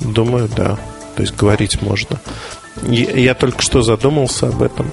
Думаю, 0.00 0.48
да. 0.54 0.78
То 1.16 1.22
есть 1.22 1.36
говорить 1.36 1.82
можно. 1.82 2.20
Я 2.82 3.34
только 3.34 3.60
что 3.62 3.82
задумался 3.82 4.48
об 4.48 4.62
этом. 4.62 4.92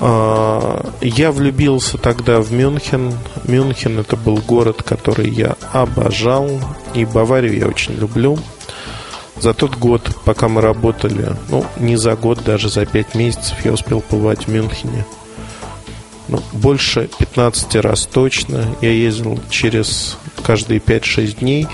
А, 0.00 0.90
я 1.02 1.32
влюбился 1.32 1.98
тогда 1.98 2.40
в 2.40 2.50
Мюнхен. 2.52 3.12
Мюнхен 3.44 3.98
это 3.98 4.16
был 4.16 4.36
город, 4.36 4.82
который 4.82 5.28
я 5.28 5.56
обожал. 5.72 6.48
И 6.94 7.04
Баварию 7.04 7.58
я 7.58 7.66
очень 7.66 7.94
люблю. 7.94 8.38
За 9.40 9.54
тот 9.54 9.76
год, 9.76 10.10
пока 10.24 10.48
мы 10.48 10.60
работали, 10.60 11.36
ну, 11.48 11.64
не 11.78 11.96
за 11.96 12.16
год, 12.16 12.42
даже 12.44 12.68
за 12.68 12.86
пять 12.86 13.14
месяцев, 13.14 13.64
я 13.64 13.72
успел 13.72 14.00
побывать 14.00 14.46
в 14.46 14.48
Мюнхене. 14.48 15.04
Ну, 16.28 16.42
больше 16.52 17.08
15 17.18 17.76
раз 17.76 18.06
точно. 18.06 18.66
Я 18.80 18.90
ездил 18.90 19.40
через 19.48 20.18
каждые 20.42 20.80
5-6 20.80 21.38
дней. 21.38 21.66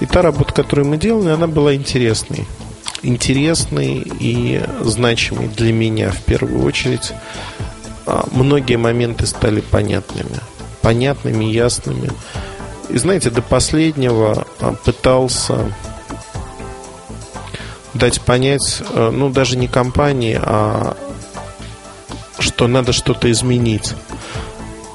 И 0.00 0.06
та 0.06 0.22
работа, 0.22 0.54
которую 0.54 0.88
мы 0.88 0.96
делали, 0.96 1.28
она 1.30 1.46
была 1.46 1.74
интересной. 1.74 2.46
Интересной 3.02 4.02
и 4.20 4.62
значимой 4.80 5.48
для 5.48 5.72
меня 5.72 6.10
в 6.12 6.22
первую 6.22 6.64
очередь. 6.64 7.12
А, 8.06 8.26
многие 8.32 8.76
моменты 8.76 9.26
стали 9.26 9.60
понятными. 9.60 10.38
Понятными, 10.80 11.44
ясными. 11.44 12.10
И 12.88 12.96
знаете, 12.96 13.30
до 13.30 13.42
последнего 13.42 14.46
а, 14.60 14.72
пытался 14.72 15.74
дать 17.94 18.20
понять, 18.20 18.82
э, 18.90 19.10
ну, 19.10 19.30
даже 19.30 19.56
не 19.56 19.68
компании, 19.68 20.38
а 20.40 20.96
что 22.38 22.66
надо 22.66 22.92
что-то 22.92 23.30
изменить. 23.30 23.94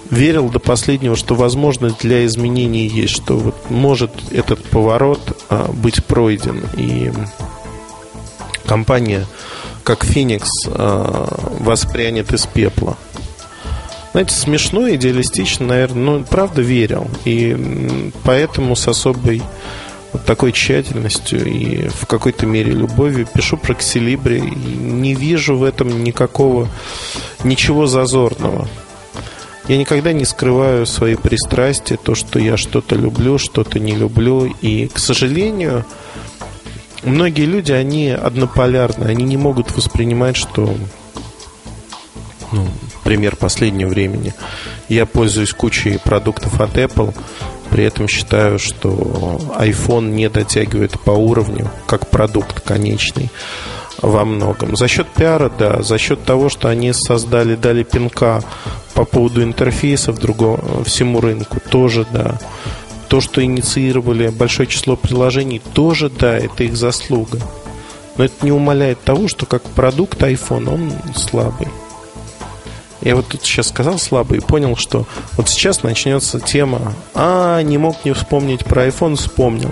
Верил 0.10 0.50
до 0.50 0.60
последнего, 0.60 1.16
что 1.16 1.36
возможность 1.36 2.00
для 2.02 2.26
изменений 2.26 2.88
есть, 2.88 3.14
что 3.16 3.38
вот 3.38 3.70
может 3.70 4.12
этот 4.32 4.64
поворот 4.64 5.20
а, 5.50 5.72
быть 5.72 6.04
пройден. 6.06 6.64
И 6.78 7.12
компания, 8.66 9.26
как 9.84 10.04
Феникс, 10.04 10.50
а, 10.68 11.28
воспрянет 11.60 12.34
из 12.34 12.46
пепла. 12.46 12.98
Знаете, 14.12 14.36
смешно, 14.36 14.90
идеалистично, 14.92 15.66
наверное, 15.66 16.20
но 16.20 16.24
правда 16.24 16.62
верил. 16.62 17.08
И 17.26 18.12
поэтому 18.24 18.76
с 18.76 18.88
особой 18.88 19.42
вот 20.16 20.24
такой 20.24 20.54
тщательностью 20.54 21.46
и 21.46 21.90
в 21.90 22.06
какой-то 22.06 22.46
мере 22.46 22.72
любовью 22.72 23.28
пишу 23.28 23.58
про 23.58 23.74
Ксилибри 23.74 24.38
и 24.38 24.56
не 24.56 25.14
вижу 25.14 25.58
в 25.58 25.64
этом 25.64 26.04
никакого, 26.04 26.70
ничего 27.44 27.86
зазорного. 27.86 28.66
Я 29.68 29.78
никогда 29.78 30.14
не 30.14 30.24
скрываю 30.24 30.86
свои 30.86 31.16
пристрастия, 31.16 31.98
то, 31.98 32.16
что 32.16 32.40
я 32.40 32.56
что-то 32.56 32.96
люблю, 32.96 33.38
что-то 33.38 33.78
не 33.78 33.94
люблю. 33.94 34.46
И, 34.62 34.88
к 34.88 35.00
сожалению, 35.00 35.84
многие 37.04 37.46
люди, 37.46 37.74
они 37.74 38.10
однополярны, 38.10 39.06
они 39.06 39.26
не 39.26 39.36
могут 39.36 39.76
воспринимать, 39.76 40.38
что 40.38 40.74
ну, 42.54 42.68
пример 43.04 43.36
последнего 43.36 43.90
времени. 43.90 44.34
Я 44.88 45.06
пользуюсь 45.06 45.52
кучей 45.52 45.98
продуктов 45.98 46.62
от 46.62 46.78
Apple, 46.78 47.14
при 47.76 47.84
этом 47.84 48.08
считаю, 48.08 48.58
что 48.58 48.88
iPhone 49.60 50.12
не 50.12 50.30
дотягивает 50.30 50.98
по 50.98 51.12
уровню, 51.12 51.70
как 51.88 52.10
продукт 52.10 52.62
конечный 52.62 53.30
во 54.02 54.24
многом. 54.24 54.78
За 54.78 54.88
счет 54.88 55.08
пиара, 55.10 55.50
да, 55.50 55.82
за 55.82 55.98
счет 55.98 56.24
того, 56.24 56.48
что 56.48 56.70
они 56.70 56.94
создали, 56.94 57.56
дали 57.56 57.84
пинка 57.84 58.42
по 58.94 59.04
поводу 59.04 59.44
интерфейсов 59.44 60.20
другого, 60.20 60.86
всему 60.86 61.20
рынку, 61.20 61.58
тоже 61.70 62.08
да. 62.14 62.40
То, 63.10 63.20
что 63.20 63.44
инициировали 63.44 64.30
большое 64.30 64.70
число 64.70 64.96
приложений, 64.96 65.62
тоже 65.74 66.10
да, 66.10 66.38
это 66.38 66.64
их 66.64 66.78
заслуга. 66.78 67.40
Но 68.16 68.24
это 68.24 68.46
не 68.46 68.54
умаляет 68.54 69.02
того, 69.02 69.28
что 69.28 69.46
как 69.46 69.64
продукт 69.64 70.22
iPhone 70.22 70.74
он 70.74 70.94
слабый. 71.14 71.68
Я 73.02 73.16
вот 73.16 73.28
тут 73.28 73.44
сейчас 73.44 73.68
сказал 73.68 74.00
слабо 74.00 74.36
и 74.36 74.40
понял, 74.40 74.76
что 74.76 75.06
вот 75.34 75.50
сейчас 75.50 75.84
начнется 75.84 76.40
тема 76.40 76.94
«А, 77.14 77.62
не 77.62 77.78
мог 77.78 78.06
не 78.06 78.14
вспомнить 78.14 78.66
про 78.66 78.88
iPhone, 78.88 79.16
вспомнил». 79.16 79.72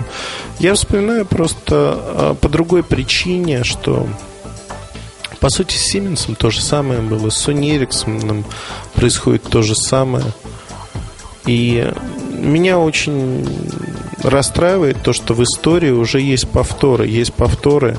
Я 0.58 0.74
вспоминаю 0.74 1.26
просто 1.26 1.64
а, 1.74 2.34
по 2.34 2.48
другой 2.48 2.82
причине, 2.82 3.64
что 3.64 4.06
по 5.40 5.50
сути 5.50 5.76
с 5.76 5.94
Siemens 5.94 6.34
то 6.36 6.50
же 6.50 6.60
самое 6.62 7.00
было, 7.00 7.30
с 7.30 7.48
Sony 7.48 7.78
Ericsson 7.78 8.44
происходит 8.94 9.42
то 9.44 9.62
же 9.62 9.74
самое. 9.74 10.24
И 11.46 11.92
меня 12.30 12.78
очень 12.78 13.46
расстраивает 14.22 15.02
то, 15.02 15.12
что 15.12 15.34
в 15.34 15.42
истории 15.42 15.90
уже 15.90 16.20
есть 16.20 16.48
повторы. 16.48 17.06
Есть 17.06 17.34
повторы, 17.34 17.98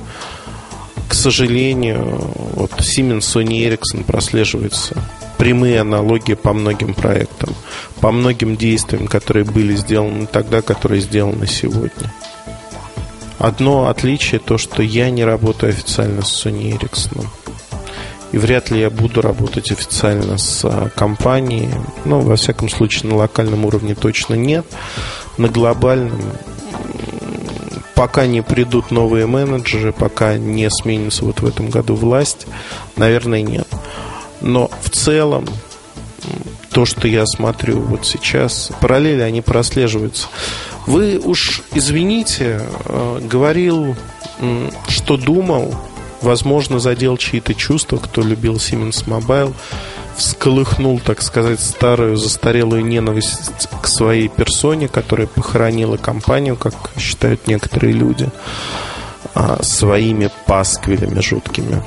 к 1.07 1.13
сожалению, 1.13 2.31
вот 2.55 2.71
Siemens, 2.79 3.19
Sony 3.19 3.67
Ericsson 3.67 4.03
прослеживается 4.03 4.97
прямые 5.37 5.81
аналогии 5.81 6.33
по 6.33 6.53
многим 6.53 6.93
проектам, 6.93 7.53
по 8.01 8.11
многим 8.11 8.55
действиям, 8.55 9.07
которые 9.07 9.45
были 9.45 9.75
сделаны 9.75 10.27
тогда, 10.27 10.61
которые 10.61 11.01
сделаны 11.01 11.47
сегодня. 11.47 12.11
Одно 13.37 13.87
отличие 13.89 14.39
то, 14.39 14.57
что 14.57 14.81
я 14.81 15.09
не 15.09 15.23
работаю 15.23 15.71
официально 15.71 16.23
с 16.23 16.45
Sony 16.45 16.77
Ericsson. 16.77 17.27
И 18.31 18.37
вряд 18.37 18.71
ли 18.71 18.79
я 18.79 18.89
буду 18.89 19.21
работать 19.21 19.71
официально 19.71 20.37
с 20.37 20.65
а, 20.65 20.89
компанией. 20.89 21.69
Ну, 22.05 22.21
во 22.21 22.35
всяком 22.35 22.69
случае, 22.69 23.09
на 23.09 23.17
локальном 23.17 23.65
уровне 23.65 23.95
точно 23.95 24.33
нет. 24.33 24.65
На 25.37 25.47
глобальном 25.47 26.19
пока 27.95 28.27
не 28.27 28.41
придут 28.41 28.91
новые 28.91 29.25
менеджеры, 29.25 29.91
пока 29.93 30.37
не 30.37 30.69
сменится 30.69 31.25
вот 31.25 31.39
в 31.39 31.45
этом 31.45 31.69
году 31.69 31.95
власть, 31.95 32.45
наверное, 32.97 33.41
нет. 33.41 33.67
Но 34.41 34.69
в 34.81 34.89
целом 34.89 35.45
то, 36.71 36.85
что 36.85 37.07
я 37.07 37.25
смотрю 37.25 37.79
вот 37.79 38.05
сейчас, 38.05 38.71
параллели, 38.81 39.21
они 39.21 39.41
прослеживаются. 39.41 40.27
Вы 40.85 41.19
уж 41.23 41.63
извините, 41.73 42.61
э, 42.85 43.19
говорил, 43.23 43.95
что 44.89 45.15
думал, 45.15 45.73
возможно, 46.21 46.79
задел 46.79 47.15
чьи-то 47.15 47.53
чувства, 47.53 47.97
кто 47.97 48.21
любил 48.21 48.55
Siemens 48.55 49.05
Mobile, 49.05 49.53
всколыхнул, 50.15 50.99
так 50.99 51.21
сказать, 51.21 51.59
старую 51.59 52.17
застарелую 52.17 52.85
ненависть 52.85 53.67
к 53.81 53.87
своей 53.87 54.27
персоне, 54.27 54.87
которая 54.87 55.27
похоронила 55.27 55.97
компанию, 55.97 56.55
как 56.55 56.73
считают 56.97 57.47
некоторые 57.47 57.93
люди, 57.93 58.29
а, 59.33 59.61
своими 59.63 60.29
пасквилями 60.45 61.19
жуткими. 61.19 61.83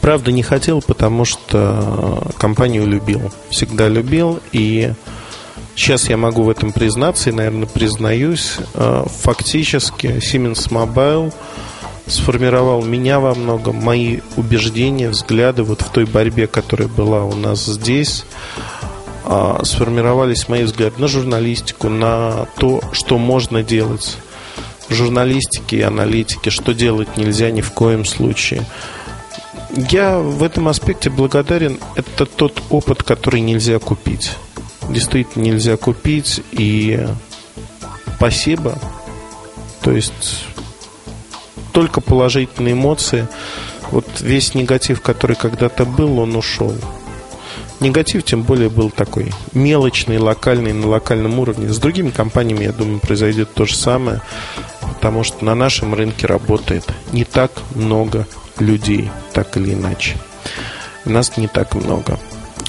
Правда, 0.00 0.32
не 0.32 0.42
хотел, 0.42 0.82
потому 0.82 1.24
что 1.24 2.22
компанию 2.36 2.86
любил. 2.86 3.32
Всегда 3.48 3.88
любил. 3.88 4.40
И 4.52 4.92
сейчас 5.74 6.10
я 6.10 6.18
могу 6.18 6.42
в 6.42 6.50
этом 6.50 6.72
признаться 6.72 7.30
и, 7.30 7.32
наверное, 7.32 7.66
признаюсь. 7.66 8.58
Э, 8.74 9.04
фактически 9.22 10.18
Siemens 10.18 10.68
Mobile 10.68 11.32
сформировал 12.06 12.84
меня 12.84 13.20
во 13.20 13.34
многом, 13.34 13.76
мои 13.76 14.20
убеждения, 14.36 15.08
взгляды 15.08 15.62
вот 15.62 15.82
в 15.82 15.90
той 15.90 16.04
борьбе, 16.04 16.46
которая 16.46 16.88
была 16.88 17.24
у 17.24 17.34
нас 17.34 17.64
здесь 17.64 18.24
а, 19.24 19.62
сформировались 19.64 20.48
мои 20.48 20.64
взгляды 20.64 21.00
на 21.00 21.08
журналистику, 21.08 21.88
на 21.88 22.46
то, 22.58 22.82
что 22.92 23.16
можно 23.16 23.62
делать 23.62 24.18
в 24.88 24.94
журналистике 24.94 25.78
и 25.78 25.82
аналитике, 25.82 26.50
что 26.50 26.74
делать 26.74 27.16
нельзя 27.16 27.50
ни 27.50 27.62
в 27.62 27.72
коем 27.72 28.04
случае. 28.04 28.66
Я 29.90 30.18
в 30.18 30.42
этом 30.42 30.68
аспекте 30.68 31.10
благодарен. 31.10 31.78
Это 31.96 32.26
тот 32.26 32.62
опыт, 32.70 33.02
который 33.02 33.40
нельзя 33.40 33.78
купить. 33.78 34.32
Действительно 34.88 35.42
нельзя 35.42 35.76
купить. 35.76 36.42
И 36.52 37.06
спасибо. 38.16 38.78
То 39.80 39.90
есть 39.90 40.44
только 41.74 42.00
положительные 42.00 42.72
эмоции. 42.72 43.26
Вот 43.90 44.06
весь 44.20 44.54
негатив, 44.54 45.02
который 45.02 45.36
когда-то 45.36 45.84
был, 45.84 46.20
он 46.20 46.36
ушел. 46.36 46.72
Негатив, 47.80 48.22
тем 48.22 48.42
более, 48.42 48.70
был 48.70 48.90
такой 48.90 49.32
мелочный, 49.52 50.18
локальный, 50.18 50.72
на 50.72 50.86
локальном 50.86 51.38
уровне. 51.40 51.68
С 51.68 51.78
другими 51.78 52.10
компаниями, 52.10 52.64
я 52.64 52.72
думаю, 52.72 53.00
произойдет 53.00 53.52
то 53.52 53.66
же 53.66 53.74
самое. 53.74 54.22
потому 54.94 55.24
что 55.24 55.44
на 55.44 55.54
нашем 55.54 55.94
рынке 55.94 56.26
работает 56.26 56.86
не 57.12 57.24
так 57.24 57.50
много 57.74 58.26
людей, 58.58 59.10
так 59.32 59.56
или 59.56 59.74
иначе. 59.74 60.16
Нас 61.04 61.36
не 61.36 61.48
так 61.48 61.74
много. 61.74 62.18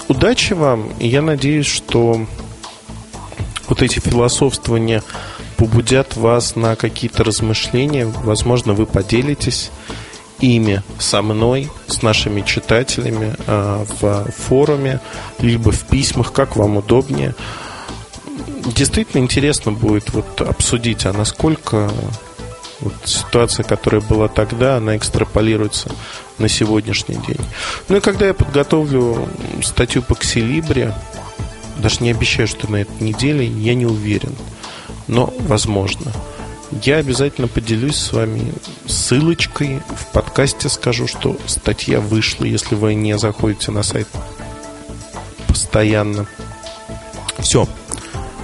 Удачи 0.08 0.54
вам, 0.54 0.89
я 1.00 1.22
надеюсь, 1.22 1.68
что 1.68 2.26
вот 3.68 3.82
эти 3.82 4.00
философствования 4.00 5.04
побудят 5.58 6.15
вас 6.15 6.56
на 6.56 6.76
какие-то 6.76 7.24
размышления. 7.24 8.06
Возможно, 8.06 8.74
вы 8.74 8.86
поделитесь 8.86 9.72
ими 10.39 10.84
со 11.00 11.22
мной, 11.22 11.70
с 11.88 12.02
нашими 12.02 12.41
читателями 12.41 13.36
э, 13.48 13.86
в 14.00 14.32
форуме, 14.32 15.00
либо 15.39 15.72
в 15.72 15.86
письмах, 15.88 16.34
как 16.34 16.56
вам 16.56 16.78
удобнее. 16.78 17.36
Действительно 18.76 19.22
интересно 19.22 19.72
будет 19.72 20.12
вот 20.12 20.41
обсудить, 20.41 21.06
а 21.06 21.13
насколько 21.13 21.89
вот 22.82 22.94
ситуация, 23.06 23.63
которая 23.63 24.02
была 24.02 24.28
тогда, 24.28 24.78
она 24.78 24.98
экстраполируется 24.98 25.91
на 26.38 26.50
сегодняшний 26.50 27.15
день. 27.15 27.39
Ну 27.88 27.98
и 27.98 28.02
когда 28.02 28.28
я 28.28 28.34
подготовлю 28.34 29.30
статью 29.63 30.02
по 30.02 30.15
Ксилибре, 30.15 30.94
даже 31.78 31.98
не 32.02 32.12
обещаю, 32.12 32.48
что 32.48 32.70
на 32.70 32.78
этой 32.78 33.02
неделе, 33.02 33.46
я 33.46 33.76
не 33.76 33.86
уверен, 33.86 34.36
но 35.08 35.34
возможно. 35.39 36.12
Я 36.84 36.98
обязательно 36.98 37.48
поделюсь 37.48 37.98
с 37.98 38.12
вами 38.12 38.54
ссылочкой 38.88 39.82
в 39.96 40.12
подкасте, 40.12 40.68
скажу, 40.68 41.08
что 41.08 41.38
статья 41.46 42.00
вышла, 42.00 42.46
если 42.46 42.76
вы 42.76 42.96
не 42.96 43.18
заходите 43.18 43.72
на 43.72 43.84
сайт 43.84 44.08
постоянно. 45.48 46.26
Все, 47.39 47.68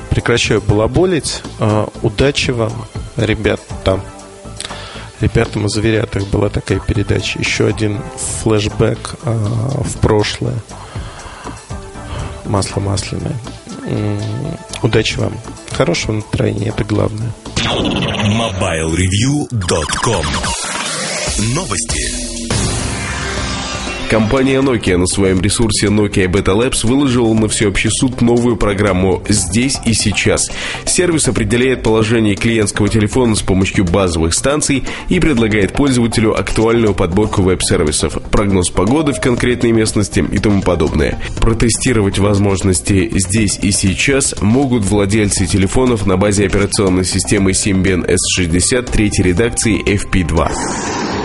прекращаю 0.10 0.62
балаболить. 0.62 1.42
А, 1.60 1.90
удачи 2.04 2.52
вам, 2.52 2.86
ребята. 3.18 4.00
Ребятам 5.20 5.66
из 5.68 5.74
Зверятах 5.74 6.28
была 6.28 6.50
такая 6.50 6.80
передача. 6.80 7.38
Еще 7.38 7.68
один 7.68 8.02
флешбэк 8.42 9.16
э, 9.24 9.32
в 9.32 9.98
прошлое. 9.98 10.58
Масло 12.46 12.80
масляное. 12.80 13.36
Удачи 14.82 15.18
вам. 15.18 15.38
Хорошего 15.72 16.14
настроения, 16.14 16.70
это 16.70 16.84
главное. 16.84 17.32
MobileReview.com 17.56 20.26
Новости. 21.56 22.21
Компания 24.12 24.62
Nokia 24.62 24.98
на 24.98 25.08
своем 25.08 25.40
ресурсе 25.40 25.88
Nokia 25.88 26.28
Beta 26.28 26.54
Labs 26.54 26.86
выложила 26.86 27.34
на 27.34 27.48
всеобщий 27.48 27.90
суд 27.90 28.20
новую 28.20 28.58
программу 28.58 29.24
«Здесь 29.30 29.78
и 29.86 29.94
сейчас». 29.94 30.52
Сервис 30.84 31.30
определяет 31.30 31.82
положение 31.82 32.36
клиентского 32.36 32.90
телефона 32.90 33.36
с 33.36 33.42
помощью 33.42 33.86
базовых 33.86 34.34
станций 34.34 34.84
и 35.08 35.22
предлагает 35.22 35.72
пользователю 35.72 36.38
актуальную 36.38 36.94
подборку 36.94 37.42
веб-сервисов, 37.42 38.22
прогноз 38.32 38.70
погоды 38.70 39.14
в 39.14 39.22
конкретной 39.22 39.72
местности 39.72 40.26
и 40.30 40.40
тому 40.40 40.62
подобное. 40.62 41.18
Протестировать 41.40 42.20
возможности 42.20 43.10
«Здесь 43.18 43.60
и 43.62 43.72
сейчас» 43.72 44.36
могут 44.42 44.84
владельцы 44.84 45.46
телефонов 45.46 46.06
на 46.06 46.18
базе 46.18 46.48
операционной 46.48 47.06
системы 47.06 47.52
Symbian 47.52 48.06
S60 48.06 48.92
третьей 48.92 49.24
редакции 49.24 49.82
FP2. 49.82 51.21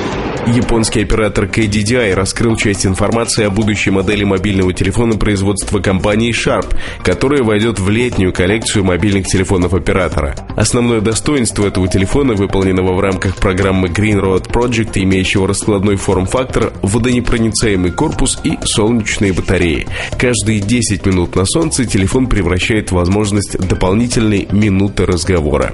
Японский 0.46 1.02
оператор 1.02 1.46
KDDI 1.46 2.14
раскрыл 2.14 2.56
часть 2.56 2.87
информации 2.87 3.44
о 3.44 3.50
будущей 3.50 3.90
модели 3.90 4.22
мобильного 4.22 4.72
телефона 4.72 5.16
производства 5.16 5.80
компании 5.80 6.32
Sharp, 6.32 6.72
которая 7.02 7.42
войдет 7.42 7.80
в 7.80 7.90
летнюю 7.90 8.32
коллекцию 8.32 8.85
мобильных 8.85 9.26
телефонов 9.26 9.74
оператора. 9.74 10.37
Основное 10.56 11.00
достоинство 11.00 11.66
этого 11.66 11.88
телефона, 11.88 12.35
выполненного 12.35 12.94
в 12.94 13.00
рамках 13.00 13.35
программы 13.37 13.88
Green 13.88 14.20
Road 14.20 14.48
Project, 14.48 14.92
имеющего 14.94 15.48
раскладной 15.48 15.96
форм-фактор, 15.96 16.72
водонепроницаемый 16.82 17.90
корпус 17.90 18.38
и 18.44 18.56
солнечные 18.62 19.32
батареи. 19.32 19.88
Каждые 20.16 20.61
10 20.61 21.06
минут 21.06 21.35
на 21.35 21.44
солнце 21.44 21.87
телефон 21.87 22.28
превращает 22.28 22.92
в 22.92 22.94
возможность 22.94 23.59
дополнительной 23.59 24.46
минуты 24.52 25.06
разговора. 25.06 25.72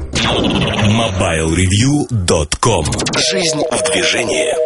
MobileReview.com 0.83 2.87
Жизнь 3.31 3.63
в 3.71 3.93
движении. 3.93 4.62